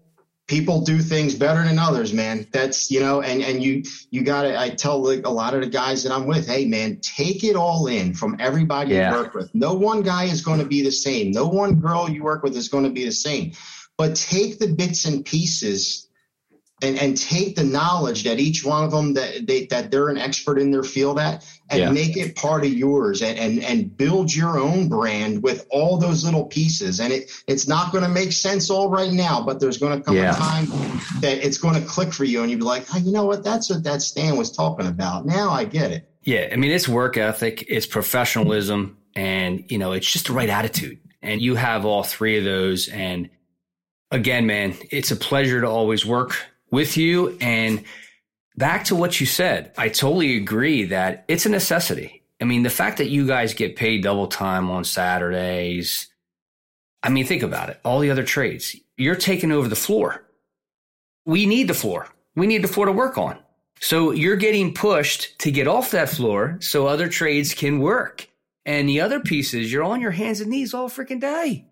[0.50, 2.48] people do things better than others, man.
[2.52, 4.60] That's you know, and and you you got to.
[4.60, 7.56] I tell like a lot of the guys that I'm with, hey, man, take it
[7.56, 9.12] all in from everybody yeah.
[9.12, 9.54] you work with.
[9.54, 11.32] No one guy is going to be the same.
[11.32, 13.54] No one girl you work with is going to be the same.
[13.96, 16.09] But take the bits and pieces
[16.82, 20.18] and, and take the knowledge that each one of them that they that they're an
[20.18, 21.92] expert in their field at and yeah.
[21.92, 26.24] make it part of yours and, and and build your own brand with all those
[26.24, 27.00] little pieces.
[27.00, 30.04] And it it's not going to make sense all right now but there's going to
[30.04, 30.34] come yeah.
[30.34, 30.66] a time
[31.22, 33.44] that it's going to click for you and you'll be like oh, you know what?
[33.44, 35.26] That's what that stan was talking about.
[35.26, 36.10] Now i get it.
[36.24, 36.50] Yeah.
[36.52, 41.00] I mean it's work ethic it's professionalism and you know it's just the right attitude.
[41.22, 42.88] And you have all three of those.
[42.88, 43.30] And
[44.12, 46.38] again man it's a pleasure to always work
[46.72, 47.38] with you.
[47.42, 47.84] And
[48.56, 52.24] back to what you said, I totally agree that it's a necessity.
[52.42, 56.08] I mean, the fact that you guys get paid double time on Saturdays,
[57.04, 57.80] I mean, think about it.
[57.84, 60.24] All the other trades, you're taking over the floor.
[61.26, 62.08] We need the floor.
[62.36, 63.38] We need the floor to work on.
[63.82, 68.28] So you're getting pushed to get off that floor so other trades can work.
[68.66, 71.66] And the other pieces, you're on your hands and knees all freaking day.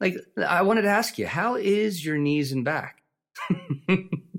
[0.00, 3.02] Like, I wanted to ask you, how is your knees and back?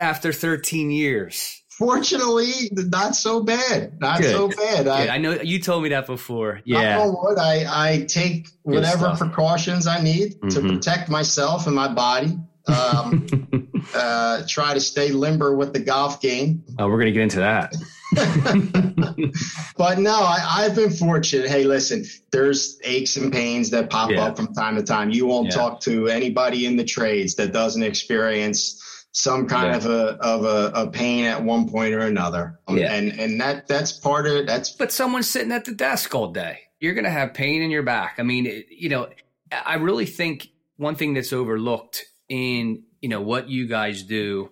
[0.00, 1.62] after 13 years.
[1.70, 4.00] Fortunately, not so bad.
[4.00, 4.32] Not Good.
[4.32, 4.88] so bad.
[4.88, 6.60] I, I, know you told me that before.
[6.64, 7.06] Yeah.
[7.06, 10.48] Wood, I, I take whatever precautions I need mm-hmm.
[10.48, 12.36] to protect myself and my body.
[12.66, 16.64] Um, uh, try to stay limber with the golf game.
[16.80, 17.72] Oh, we're going to get into that.
[19.76, 21.48] but no, I, have been fortunate.
[21.48, 24.24] Hey, listen, there's aches and pains that pop yeah.
[24.24, 25.10] up from time to time.
[25.10, 25.54] You won't yeah.
[25.54, 29.76] talk to anybody in the trades that doesn't experience some kind yeah.
[29.76, 32.58] of a of a, a, pain at one point or another.
[32.68, 32.92] Um, yeah.
[32.92, 34.46] And and that that's part of it.
[34.46, 36.60] That's but someone's sitting at the desk all day.
[36.80, 38.16] You're going to have pain in your back.
[38.18, 39.08] I mean, it, you know,
[39.50, 44.50] I really think one thing that's overlooked in you know what you guys do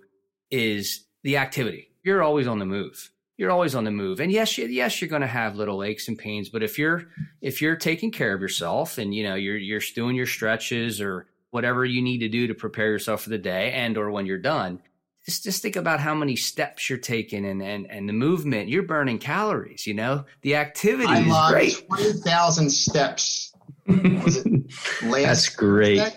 [0.51, 1.91] is the activity.
[2.03, 3.11] You're always on the move.
[3.37, 4.19] You're always on the move.
[4.21, 7.09] And yes, you, yes, you're going to have little aches and pains, but if you're
[7.43, 11.27] if you're taking care of yourself and you know you're you're doing your stretches or
[11.57, 14.39] whatever you need to do to prepare yourself for the day and or when you're
[14.39, 14.79] done
[15.27, 18.69] just just think about how many steps you're taking and and, and the movement.
[18.69, 20.25] You're burning calories you know?
[20.43, 21.89] The activity I is great.
[21.89, 23.53] 20,000 steps.
[23.87, 26.17] That's great.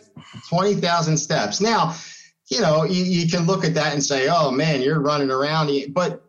[0.49, 1.59] 20,000 steps.
[1.59, 1.95] Now
[2.47, 5.71] you know you, you can look at that and say oh man you're running around.
[5.91, 6.23] But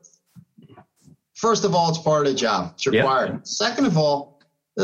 [1.35, 2.73] first of all it's part of the job.
[2.75, 3.31] It's required.
[3.31, 3.47] Yep.
[3.47, 4.30] second of all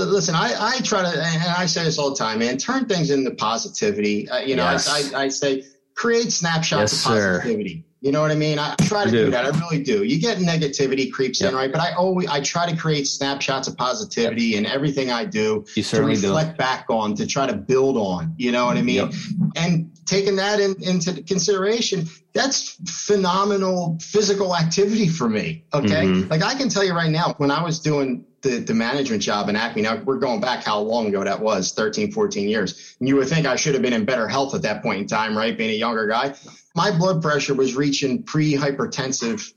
[0.04, 3.10] listen I, I try to and i say this all the time man turn things
[3.10, 4.88] into positivity uh, you know yes.
[4.88, 5.64] I, I, I say
[5.96, 7.78] create snapshots yes, of positivity.
[7.78, 7.82] Sir.
[8.02, 8.58] You know what I mean?
[8.58, 9.24] I try to do.
[9.24, 9.30] do.
[9.32, 9.46] that.
[9.46, 10.04] I really do.
[10.04, 11.50] You get negativity creeps yep.
[11.50, 11.72] in, right?
[11.72, 14.60] But I always I try to create snapshots of positivity yep.
[14.60, 16.56] in everything I do you to reflect do.
[16.56, 18.34] back on, to try to build on.
[18.36, 18.96] You know what I mean?
[18.96, 19.12] Yep.
[19.56, 25.64] And taking that in, into consideration, that's phenomenal physical activity for me.
[25.72, 26.28] Okay, mm-hmm.
[26.28, 29.48] like I can tell you right now, when I was doing the, the management job
[29.48, 29.82] in Acme.
[29.82, 32.96] Now we're going back how long ago that was 13, 14 years.
[33.00, 35.06] And you would think I should have been in better health at that point in
[35.06, 35.56] time, right?
[35.56, 36.34] Being a younger guy.
[36.74, 39.52] My blood pressure was reaching pre hypertensive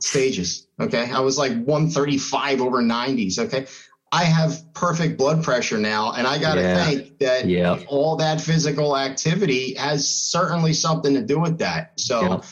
[0.00, 0.66] stages.
[0.80, 1.10] Okay.
[1.10, 3.38] I was like 135 over 90s.
[3.38, 3.66] Okay.
[4.10, 6.12] I have perfect blood pressure now.
[6.12, 6.84] And I got to yeah.
[6.84, 7.84] think that yep.
[7.88, 12.00] all that physical activity has certainly something to do with that.
[12.00, 12.42] So,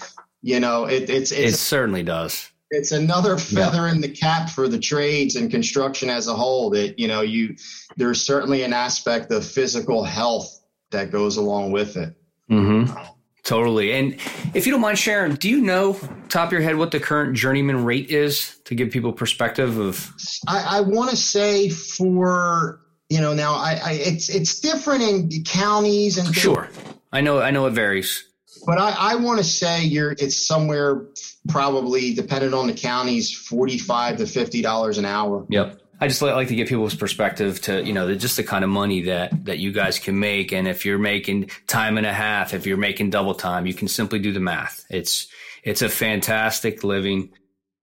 [0.42, 3.92] you know, it, it's, it's, it certainly does it's another feather yeah.
[3.92, 7.56] in the cap for the trades and construction as a whole that you know you
[7.96, 12.14] there's certainly an aspect of physical health that goes along with it.
[12.50, 12.96] Mm-hmm.
[13.42, 13.92] totally.
[13.92, 14.14] And
[14.54, 15.98] if you don't mind sharing do you know
[16.28, 20.12] top of your head what the current journeyman rate is to give people perspective of?
[20.48, 25.44] I, I want to say for you know now I, I, it's it's different in
[25.44, 26.68] counties and sure.
[27.12, 28.24] I know i know it varies
[28.66, 31.06] but I, I want to say you're it's somewhere
[31.48, 35.46] probably dependent on the counties, forty five to fifty dollars an hour.
[35.48, 35.80] Yep.
[35.98, 39.02] I just like to give people's perspective to, you know, just the kind of money
[39.02, 40.52] that, that you guys can make.
[40.52, 43.88] And if you're making time and a half, if you're making double time, you can
[43.88, 44.84] simply do the math.
[44.90, 45.28] It's,
[45.62, 47.30] it's a fantastic living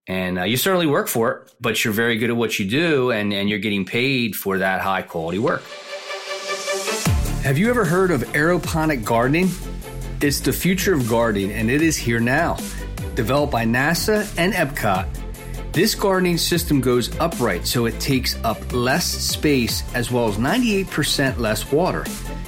[0.05, 3.09] and uh, you certainly work for it, but you're very good at what you do
[3.09, 5.63] and, and you're getting paid for that high quality work.
[7.41, 9.49] Have you ever heard of aeroponic gardening?
[10.23, 12.55] It's the future of gardening, and it is here now.
[13.13, 15.05] Developed by NASA and Epcot,
[15.73, 21.39] this gardening system goes upright so it takes up less space as well as 98%
[21.39, 22.05] less water.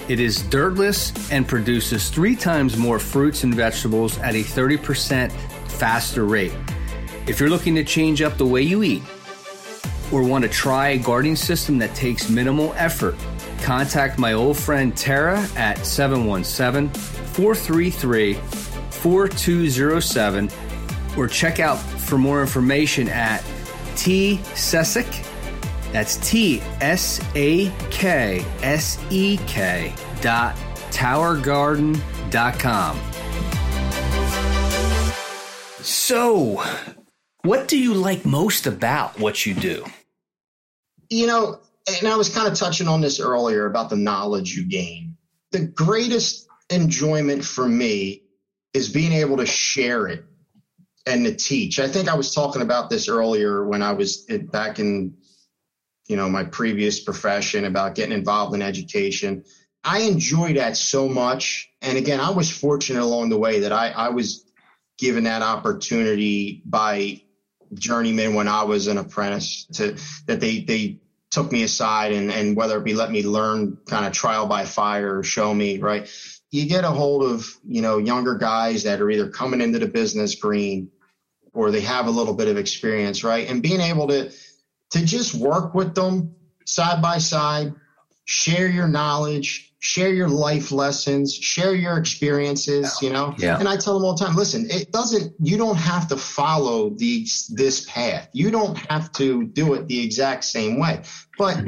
[0.07, 5.29] It is dirtless and produces three times more fruits and vegetables at a 30%
[5.69, 6.55] faster rate.
[7.27, 9.03] If you're looking to change up the way you eat
[10.13, 13.17] or want to try a gardening system that takes minimal effort,
[13.63, 18.35] contact my old friend Tara at 717 433
[18.91, 20.49] 4207
[21.17, 23.43] or check out for more information at
[23.97, 25.21] T Sesek.
[25.91, 30.55] That's T S A K S E K dot
[30.91, 32.99] towergarden.com.
[35.81, 36.63] So,
[37.43, 39.85] what do you like most about what you do?
[41.09, 41.59] You know,
[41.99, 45.17] and I was kind of touching on this earlier about the knowledge you gain.
[45.51, 48.23] The greatest enjoyment for me
[48.73, 50.25] is being able to share it
[51.05, 51.79] and to teach.
[51.79, 55.15] I think I was talking about this earlier when I was eh, back in
[56.07, 59.43] you know my previous profession about getting involved in education.
[59.83, 61.69] I enjoy that so much.
[61.81, 64.43] And again, I was fortunate along the way that I, I was
[64.97, 67.21] given that opportunity by
[67.73, 70.99] journeyman when I was an apprentice to that they they
[71.31, 74.63] took me aside and, and whether it be let me learn kind of trial by
[74.65, 76.09] fire or show me, right?
[76.55, 79.87] You get a hold of, you know, younger guys that are either coming into the
[79.87, 80.89] business green
[81.53, 83.49] or they have a little bit of experience, right?
[83.49, 84.31] And being able to
[84.91, 87.73] to just work with them side by side,
[88.25, 93.35] share your knowledge, share your life lessons, share your experiences, you know?
[93.37, 93.59] Yeah.
[93.59, 96.89] And I tell them all the time, listen, it doesn't, you don't have to follow
[96.89, 98.29] these, this path.
[98.33, 101.01] You don't have to do it the exact same way.
[101.37, 101.63] But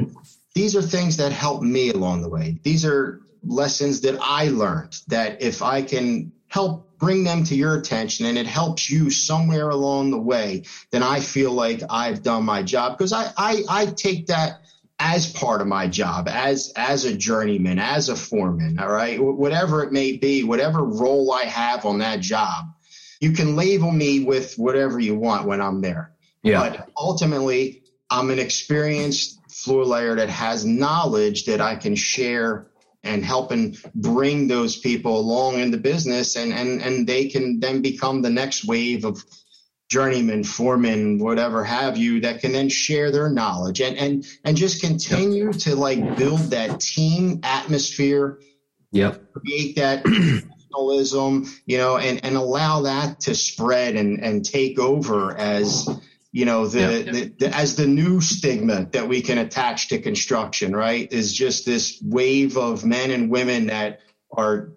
[0.54, 2.60] these are things that help me along the way.
[2.64, 7.76] These are lessons that I learned that if I can help bring them to your
[7.76, 12.44] attention and it helps you somewhere along the way, then I feel like I've done
[12.44, 12.98] my job.
[12.98, 14.60] Because I, I, I take that
[15.00, 19.18] as part of my job as as a journeyman as a foreman all right?
[19.20, 22.64] Whatever it may be whatever role i have on that job
[23.20, 26.10] you can label me with whatever you want when i'm there.
[26.42, 26.70] Yeah.
[26.70, 32.67] but ultimately i'm an experienced floor layer that has knowledge that i can share
[33.04, 37.80] and helping bring those people along in the business and and and they can then
[37.80, 39.22] become the next wave of
[39.88, 44.82] journeyman, foreman, whatever have you, that can then share their knowledge and and and just
[44.82, 48.38] continue to like build that team atmosphere
[48.92, 49.32] Yep.
[49.34, 55.36] Create that professionalism, you know, and, and allow that to spread and, and take over
[55.36, 55.88] as,
[56.30, 57.04] you know, the, yep.
[57.06, 61.10] the, the, as the new stigma that we can attach to construction, right?
[61.12, 64.00] Is just this wave of men and women that
[64.30, 64.72] are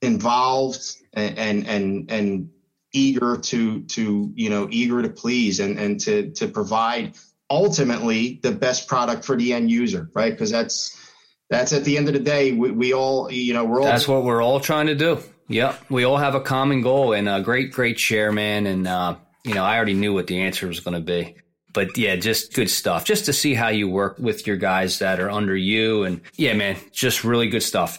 [0.00, 0.80] involved
[1.12, 2.50] and, and, and, and
[2.92, 7.14] eager to, to, you know, eager to please and, and to, to provide
[7.50, 10.30] ultimately the best product for the end user, right?
[10.30, 10.96] Because that's,
[11.50, 13.86] that's at the end of the day, we, we all, you know, we're all.
[13.86, 15.18] That's what we're all trying to do.
[15.48, 15.86] Yep.
[15.88, 18.66] We all have a common goal and a great, great share, man.
[18.66, 21.36] And, uh, you know, I already knew what the answer was going to be.
[21.72, 23.04] But yeah, just good stuff.
[23.04, 26.04] Just to see how you work with your guys that are under you.
[26.04, 27.98] And yeah, man, just really good stuff.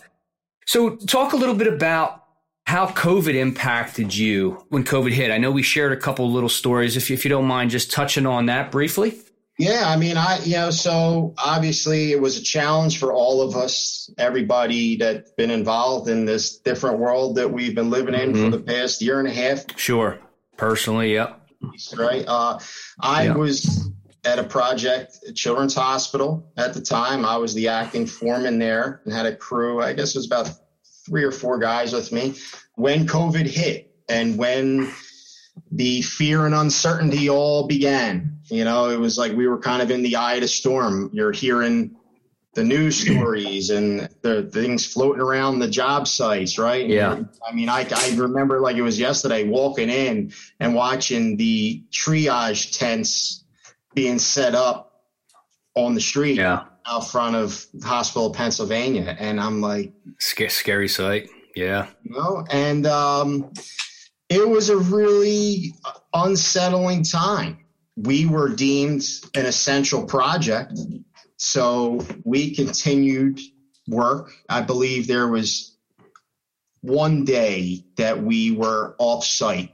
[0.66, 2.24] So talk a little bit about
[2.66, 5.32] how COVID impacted you when COVID hit.
[5.32, 6.98] I know we shared a couple little stories.
[6.98, 9.18] If, if you don't mind just touching on that briefly.
[9.58, 13.58] Yeah, I mean, I, you know, so obviously it was a challenge for all of
[13.58, 18.46] us, everybody that's been involved in this different world that we've been living in mm-hmm.
[18.46, 19.78] for the past year and a half.
[19.78, 20.18] Sure.
[20.60, 21.40] Personally, yep.
[21.96, 22.26] Right.
[22.28, 22.60] Uh,
[23.00, 23.38] I yep.
[23.38, 23.90] was
[24.26, 27.24] at a project at Children's Hospital at the time.
[27.24, 30.50] I was the acting foreman there and had a crew, I guess it was about
[31.06, 32.36] three or four guys with me
[32.76, 34.92] when COVID hit and when
[35.72, 38.40] the fear and uncertainty all began.
[38.50, 41.10] You know, it was like we were kind of in the eye of the storm.
[41.14, 41.96] You're hearing
[42.56, 46.88] the news stories and the things floating around the job sites, right?
[46.88, 47.22] Yeah.
[47.48, 52.78] I mean, I, I remember like it was yesterday walking in and watching the triage
[52.78, 53.44] tents
[53.94, 55.04] being set up
[55.76, 56.66] on the street yeah.
[56.88, 59.16] out front of Hospital, Pennsylvania.
[59.20, 61.30] And I'm like, scary, scary sight.
[61.56, 61.88] Yeah.
[62.04, 63.52] You know, and, um,
[64.30, 65.74] it was a really
[66.14, 67.66] unsettling time.
[67.96, 69.04] We were deemed
[69.36, 70.74] an essential project.
[71.40, 73.40] So we continued
[73.88, 74.34] work.
[74.50, 75.76] I believe there was
[76.82, 79.72] one day that we were off site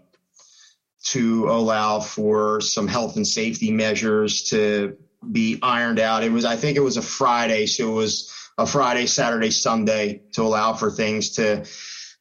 [1.05, 4.95] to allow for some health and safety measures to
[5.31, 6.23] be ironed out.
[6.23, 7.65] It was, I think it was a Friday.
[7.65, 11.65] So it was a Friday, Saturday, Sunday to allow for things to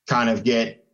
[0.07, 0.86] kind of get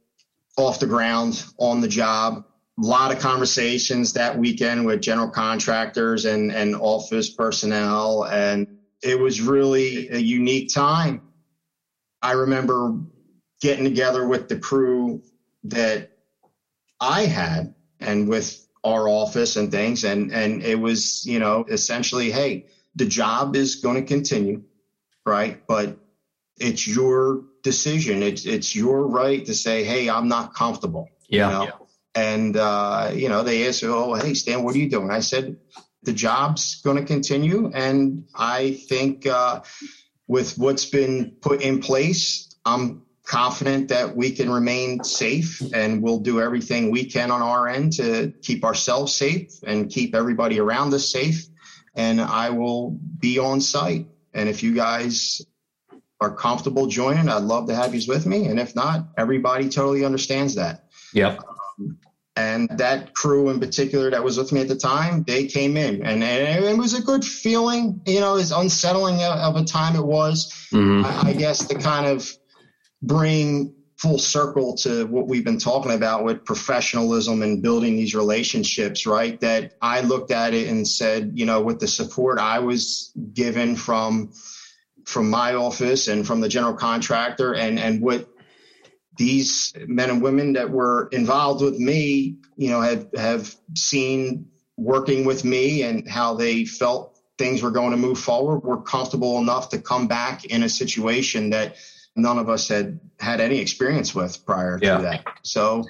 [0.57, 2.45] off the ground on the job.
[2.81, 8.25] A lot of conversations that weekend with general contractors and, and office personnel.
[8.25, 11.23] And it was really a unique time.
[12.23, 12.95] I remember
[13.61, 15.23] getting together with the crew
[15.65, 16.11] that
[17.01, 20.05] I had and with our office and things.
[20.05, 24.63] And, and it was, you know, essentially, hey, the job is going to continue,
[25.27, 25.63] right?
[25.67, 25.99] But
[26.59, 28.23] it's your decision.
[28.23, 31.47] It's it's your right to say, "Hey, I'm not comfortable." Yeah.
[31.47, 31.65] You know?
[31.65, 31.80] yeah.
[32.15, 35.57] And uh, you know, they asked, "Oh, hey, Stan, what are you doing?" I said,
[36.03, 39.63] "The job's going to continue, and I think uh,
[40.27, 46.19] with what's been put in place, I'm confident that we can remain safe, and we'll
[46.19, 50.93] do everything we can on our end to keep ourselves safe and keep everybody around
[50.95, 51.47] us safe.
[51.95, 55.43] And I will be on site." And if you guys
[56.21, 58.47] are comfortable joining, I'd love to have you with me.
[58.47, 60.85] And if not, everybody totally understands that.
[61.15, 61.41] Yep.
[62.37, 66.03] And that crew in particular that was with me at the time, they came in
[66.07, 70.05] and, and it was a good feeling, you know, as unsettling of a time it
[70.05, 71.05] was, mm-hmm.
[71.05, 72.31] I, I guess to kind of
[73.03, 79.07] bring full circle to what we've been talking about with professionalism and building these relationships,
[79.07, 79.39] right?
[79.41, 83.77] That I looked at it and said, you know, with the support I was given
[83.77, 84.33] from
[85.05, 88.29] from my office and from the general contractor and, and what
[89.21, 94.47] these men and women that were involved with me, you know, have, have seen
[94.79, 99.37] working with me and how they felt things were going to move forward, were comfortable
[99.37, 101.77] enough to come back in a situation that
[102.17, 104.97] none of us had had any experience with prior yeah.
[104.97, 105.27] to that.
[105.43, 105.85] So,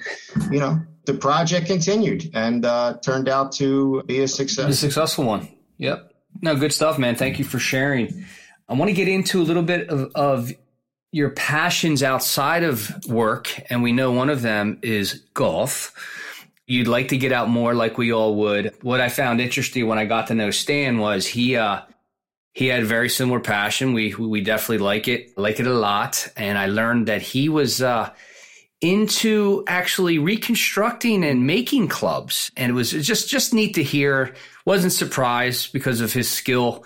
[0.51, 4.69] you know, the project continued and uh, turned out to be a success.
[4.69, 5.47] A successful one.
[5.77, 6.13] Yep.
[6.41, 7.15] No, good stuff, man.
[7.15, 8.25] Thank you for sharing.
[8.67, 10.51] I want to get into a little bit of, of
[11.11, 13.51] your passions outside of work.
[13.69, 15.93] And we know one of them is golf.
[16.67, 18.73] You'd like to get out more like we all would.
[18.81, 21.81] What I found interesting when I got to know Stan was he, uh,
[22.53, 23.93] he had very similar passion.
[23.93, 26.29] We, we definitely like it, like it a lot.
[26.37, 28.11] And I learned that he was, uh,
[28.79, 32.51] into actually reconstructing and making clubs.
[32.57, 34.33] And it was just, just neat to hear.
[34.65, 36.83] Wasn't surprised because of his skill,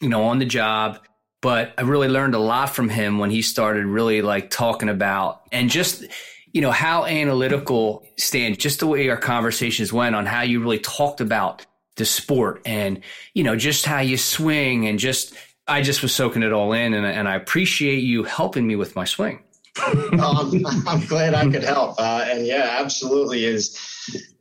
[0.00, 0.98] you know, on the job
[1.46, 5.42] but I really learned a lot from him when he started really like talking about
[5.52, 6.04] and just
[6.52, 10.80] you know how analytical Stan just the way our conversations went on how you really
[10.80, 13.00] talked about the sport and
[13.32, 15.34] you know just how you swing and just
[15.68, 18.96] I just was soaking it all in, and, and I appreciate you helping me with
[18.96, 19.44] my swing.
[19.84, 21.96] Um, I'm glad I could help.
[21.98, 23.78] Uh, and yeah, absolutely is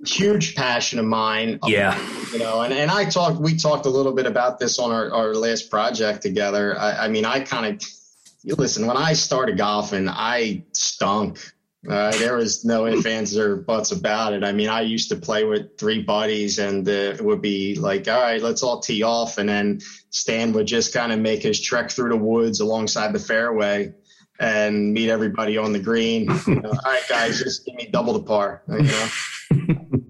[0.06, 1.60] huge passion of mine.
[1.66, 2.00] Yeah.
[2.32, 5.12] You know, and, and I talked, we talked a little bit about this on our,
[5.12, 6.78] our last project together.
[6.78, 11.40] I, I mean, I kind of, listen, when I started golfing, I stunk.
[11.88, 14.44] Uh, there was no ifs, ands, or buts about it.
[14.44, 18.08] I mean, I used to play with three buddies, and uh, it would be like,
[18.08, 19.38] all right, let's all tee off.
[19.38, 23.20] And then Stan would just kind of make his trek through the woods alongside the
[23.20, 23.94] fairway
[24.40, 26.28] and meet everybody on the green.
[26.48, 28.62] You know, all right, guys, just give me double the par.
[28.68, 29.10] You know?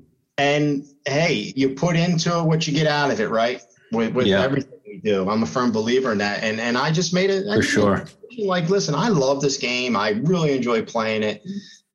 [0.37, 3.61] and hey, you put into it what you get out of it, right?
[3.91, 4.41] With, with yeah.
[4.41, 5.29] everything we do.
[5.29, 6.43] I'm a firm believer in that.
[6.43, 8.05] And and I just made it for sure.
[8.37, 9.95] Like, listen, I love this game.
[9.95, 11.43] I really enjoy playing it.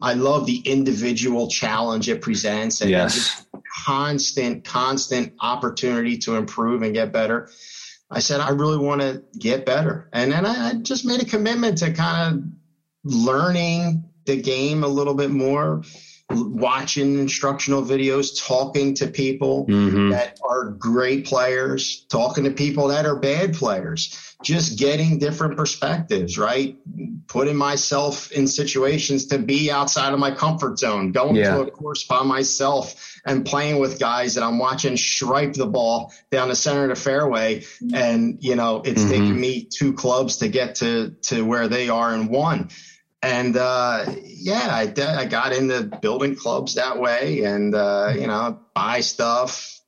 [0.02, 3.46] I love the individual challenge it presents and yes.
[3.84, 7.50] constant, constant opportunity to improve and get better.
[8.10, 10.08] I said, I really want to get better.
[10.12, 12.42] And then I, I just made a commitment to kind of
[13.04, 15.82] learning the game a little bit more,
[16.30, 20.10] watching instructional videos, talking to people mm-hmm.
[20.10, 26.38] that are great players, talking to people that are bad players, just getting different perspectives,
[26.38, 26.76] right?
[27.26, 31.54] Putting myself in situations to be outside of my comfort zone, going yeah.
[31.54, 36.12] to a course by myself and playing with guys that I'm watching stripe the ball
[36.30, 37.64] down the center of the fairway.
[37.94, 39.10] And, you know, it's mm-hmm.
[39.10, 42.70] taken me two clubs to get to, to where they are in one
[43.22, 48.60] and uh, yeah, I, I got into building clubs that way, and uh, you know,
[48.74, 49.79] buy stuff,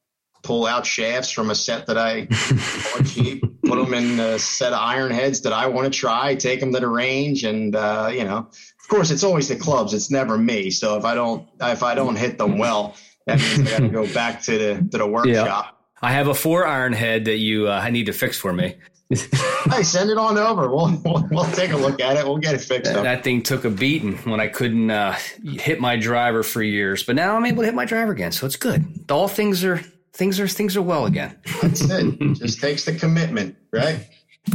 [0.43, 4.73] pull out shafts from a set that I bought cheap, put them in a set
[4.73, 8.11] of iron heads that I want to try, take them to the range, and uh,
[8.13, 9.95] you know, of course, it's always the clubs.
[9.95, 10.71] It's never me.
[10.71, 13.89] So if I don't if I don't hit them well, that means I got to
[13.89, 15.47] go back to the to the workshop.
[15.47, 15.69] Yeah.
[16.05, 18.77] I have a four iron head that you uh, I need to fix for me
[19.71, 20.69] hey, send it on over.
[20.69, 22.25] We'll, we'll, we'll take a look at it.
[22.25, 22.93] We'll get it fixed.
[22.93, 27.03] That, that thing took a beating when I couldn't uh, hit my driver for years,
[27.03, 29.05] but now I'm able to hit my driver again, so it's good.
[29.11, 29.83] All things are
[30.13, 31.39] things are things are well again.
[31.61, 32.19] That's it.
[32.35, 34.09] Just takes the commitment, right?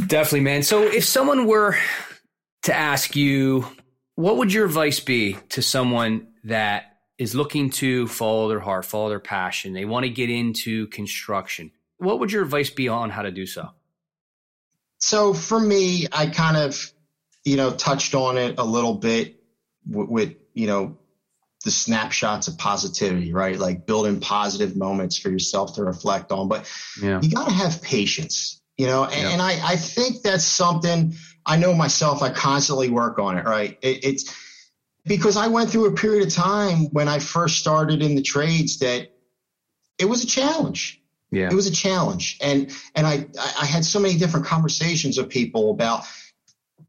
[0.07, 0.63] Definitely, man.
[0.63, 1.77] So if someone were
[2.63, 3.65] to ask you,
[4.15, 9.09] what would your advice be to someone that is looking to follow their heart, follow
[9.09, 9.73] their passion?
[9.73, 11.71] They want to get into construction.
[11.97, 13.69] What would your advice be on how to do so?
[14.99, 16.91] So for me, I kind of,
[17.45, 19.41] you know, touched on it a little bit
[19.87, 20.97] with, with you know,
[21.67, 23.59] the snapshots of positivity, right?
[23.59, 26.47] Like building positive moments for yourself to reflect on.
[26.47, 27.19] But yeah.
[27.21, 29.29] you got to have patience, you know, and, yeah.
[29.31, 31.13] and, I, I think that's something
[31.45, 33.77] I know myself, I constantly work on it, right?
[33.81, 34.33] It, it's
[35.05, 38.79] because I went through a period of time when I first started in the trades
[38.79, 39.09] that
[39.99, 41.01] it was a challenge.
[41.31, 41.49] Yeah.
[41.51, 42.37] It was a challenge.
[42.41, 43.25] And and I
[43.59, 46.05] I had so many different conversations with people about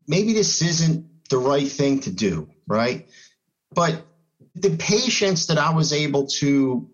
[0.07, 3.09] maybe this isn't the right thing to do, right?
[3.75, 4.05] But
[4.55, 6.89] the patience that I was able to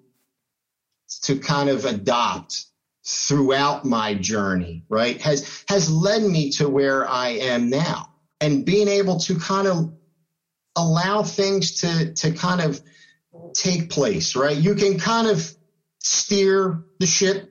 [1.22, 2.66] to kind of adopt
[3.06, 8.06] throughout my journey, right, has has led me to where I am now.
[8.40, 9.92] And being able to kind of
[10.76, 12.80] allow things to to kind of
[13.54, 14.56] take place, right?
[14.56, 15.52] You can kind of
[16.00, 17.48] steer the ship,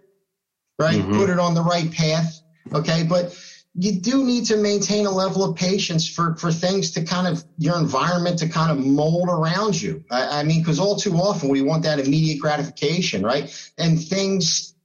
[0.80, 1.01] right?
[1.01, 1.18] Mm-hmm.
[1.18, 2.39] Put it on the right path.
[2.72, 3.04] Okay.
[3.04, 3.38] But
[3.76, 7.43] you do need to maintain a level of patience for, for things to kind of
[7.57, 10.03] your environment to kind of mold around you.
[10.11, 13.51] I, I mean, because all too often we want that immediate gratification, right?
[13.80, 14.76] And things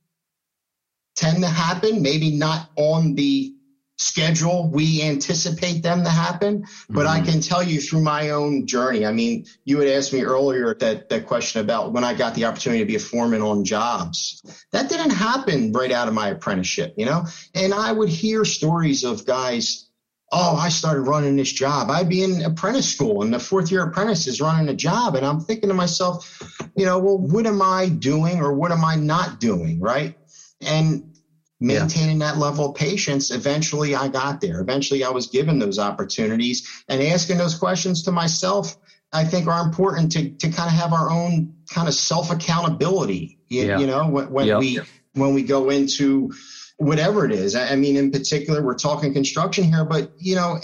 [1.16, 3.53] tend to happen, maybe not on the
[3.99, 6.64] schedule we anticipate them to happen.
[6.88, 7.09] But mm-hmm.
[7.09, 9.05] I can tell you through my own journey.
[9.05, 12.46] I mean, you had asked me earlier that, that question about when I got the
[12.46, 14.42] opportunity to be a foreman on jobs.
[14.72, 17.26] That didn't happen right out of my apprenticeship, you know?
[17.55, 19.84] And I would hear stories of guys
[20.30, 21.90] oh, I started running this job.
[21.90, 25.14] I'd be in apprentice school and the fourth year apprentice is running a job.
[25.14, 26.42] And I'm thinking to myself,
[26.76, 29.80] you know, well, what am I doing or what am I not doing?
[29.80, 30.18] Right.
[30.61, 31.18] And
[31.61, 32.33] maintaining yeah.
[32.33, 34.61] that level of patience, eventually I got there.
[34.61, 38.77] Eventually I was given those opportunities and asking those questions to myself,
[39.13, 43.39] I think are important to, to kind of have our own kind of self accountability,
[43.49, 43.79] you, yeah.
[43.79, 44.81] you, know, when, when we,
[45.15, 46.33] when we go into
[46.77, 47.55] whatever it is.
[47.55, 50.59] I, I mean, in particular, we're talking construction here, but you know,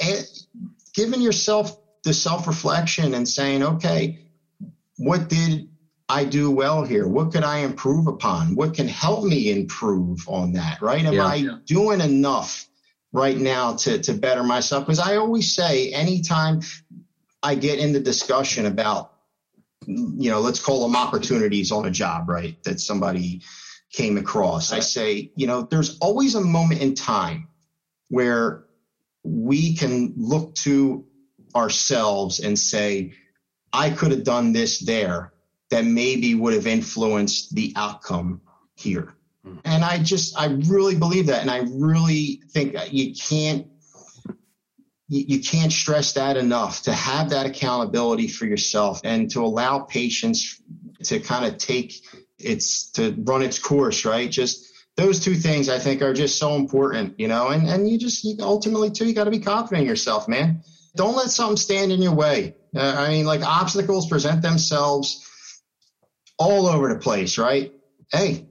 [0.95, 4.27] giving yourself the self reflection and saying, okay,
[4.97, 5.69] what did
[6.09, 7.09] I do well here?
[7.09, 8.55] What could I improve upon?
[8.55, 10.83] What can help me improve on that?
[10.83, 11.05] Right?
[11.05, 11.57] Am yeah, I yeah.
[11.67, 12.69] doing enough
[13.13, 14.85] right now to, to better myself?
[14.85, 16.61] Because I always say, anytime
[17.43, 19.13] I get in the discussion about,
[19.87, 22.57] you know, let's call them opportunities on a job, right?
[22.65, 23.43] That somebody
[23.93, 27.49] came across, I say, you know, there's always a moment in time
[28.09, 28.65] where
[29.23, 31.07] we can look to
[31.55, 33.13] ourselves and say,
[33.73, 35.34] I could have done this there
[35.75, 38.41] that maybe would have influenced the outcome
[38.77, 39.13] here.
[39.45, 39.57] Hmm.
[39.65, 41.43] And I just, I really believe that.
[41.43, 43.67] And I really think you can't,
[45.09, 50.63] you can't stress that enough to have that accountability for yourself and to allow patience
[51.03, 51.93] to kind of take
[52.39, 54.31] its, to run its course, right?
[54.31, 57.99] Just those two things I think are just so important, you know, and, and you
[57.99, 60.63] just you ultimately too, you got to be confident in yourself, man.
[60.95, 62.55] Don't let something stand in your way.
[62.75, 65.29] Uh, I mean, like obstacles present themselves
[66.39, 67.73] all over the place, right?
[68.11, 68.47] Hey,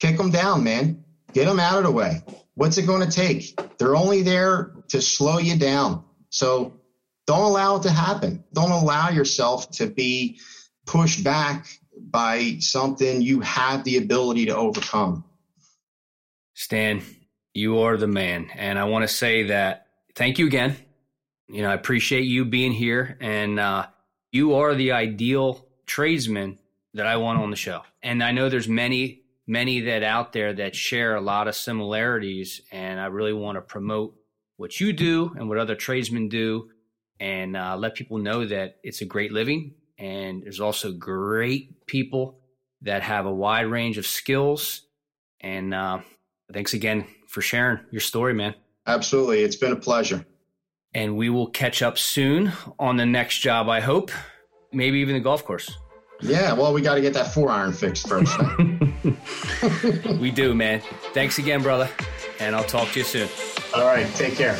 [0.00, 1.04] kick them down, man.
[1.32, 2.22] Get them out of the way.
[2.54, 3.58] What's it going to take?
[3.78, 6.04] They're only there to slow you down.
[6.30, 6.74] So
[7.26, 8.44] don't allow it to happen.
[8.52, 10.38] Don't allow yourself to be
[10.86, 11.66] pushed back
[11.98, 15.24] by something you have the ability to overcome.
[16.54, 17.02] Stan,
[17.52, 18.50] you are the man.
[18.54, 20.76] And I want to say that thank you again.
[21.48, 23.16] You know, I appreciate you being here.
[23.20, 23.86] And uh,
[24.30, 26.58] you are the ideal tradesman
[26.94, 27.82] that I want on the show.
[28.02, 32.62] And I know there's many, many that out there that share a lot of similarities.
[32.72, 34.14] And I really want to promote
[34.56, 36.70] what you do and what other tradesmen do
[37.20, 39.74] and uh, let people know that it's a great living.
[39.98, 42.40] And there's also great people
[42.82, 44.82] that have a wide range of skills.
[45.40, 46.00] And uh,
[46.52, 48.54] thanks again for sharing your story, man.
[48.86, 49.42] Absolutely.
[49.42, 50.24] It's been a pleasure.
[50.92, 54.10] And we will catch up soon on the next job, I hope.
[54.72, 55.76] Maybe even the golf course.
[56.24, 58.34] Yeah, well, we got to get that four iron fixed first.
[60.18, 60.80] we do, man.
[61.12, 61.88] Thanks again, brother.
[62.40, 63.28] And I'll talk to you soon.
[63.74, 64.06] All right.
[64.14, 64.54] Take care.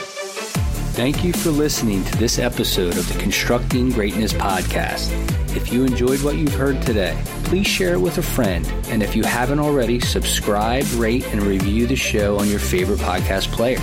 [0.95, 5.11] Thank you for listening to this episode of the Constructing Greatness podcast.
[5.57, 8.67] If you enjoyed what you've heard today, please share it with a friend.
[8.89, 13.53] And if you haven't already, subscribe, rate, and review the show on your favorite podcast
[13.53, 13.79] player.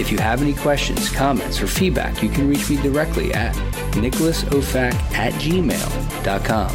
[0.00, 3.54] If you have any questions, comments, or feedback, you can reach me directly at
[3.92, 6.70] nicholasofac at gmail.com.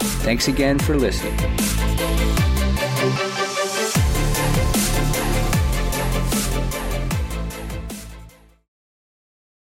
[0.00, 2.47] Thanks again for listening.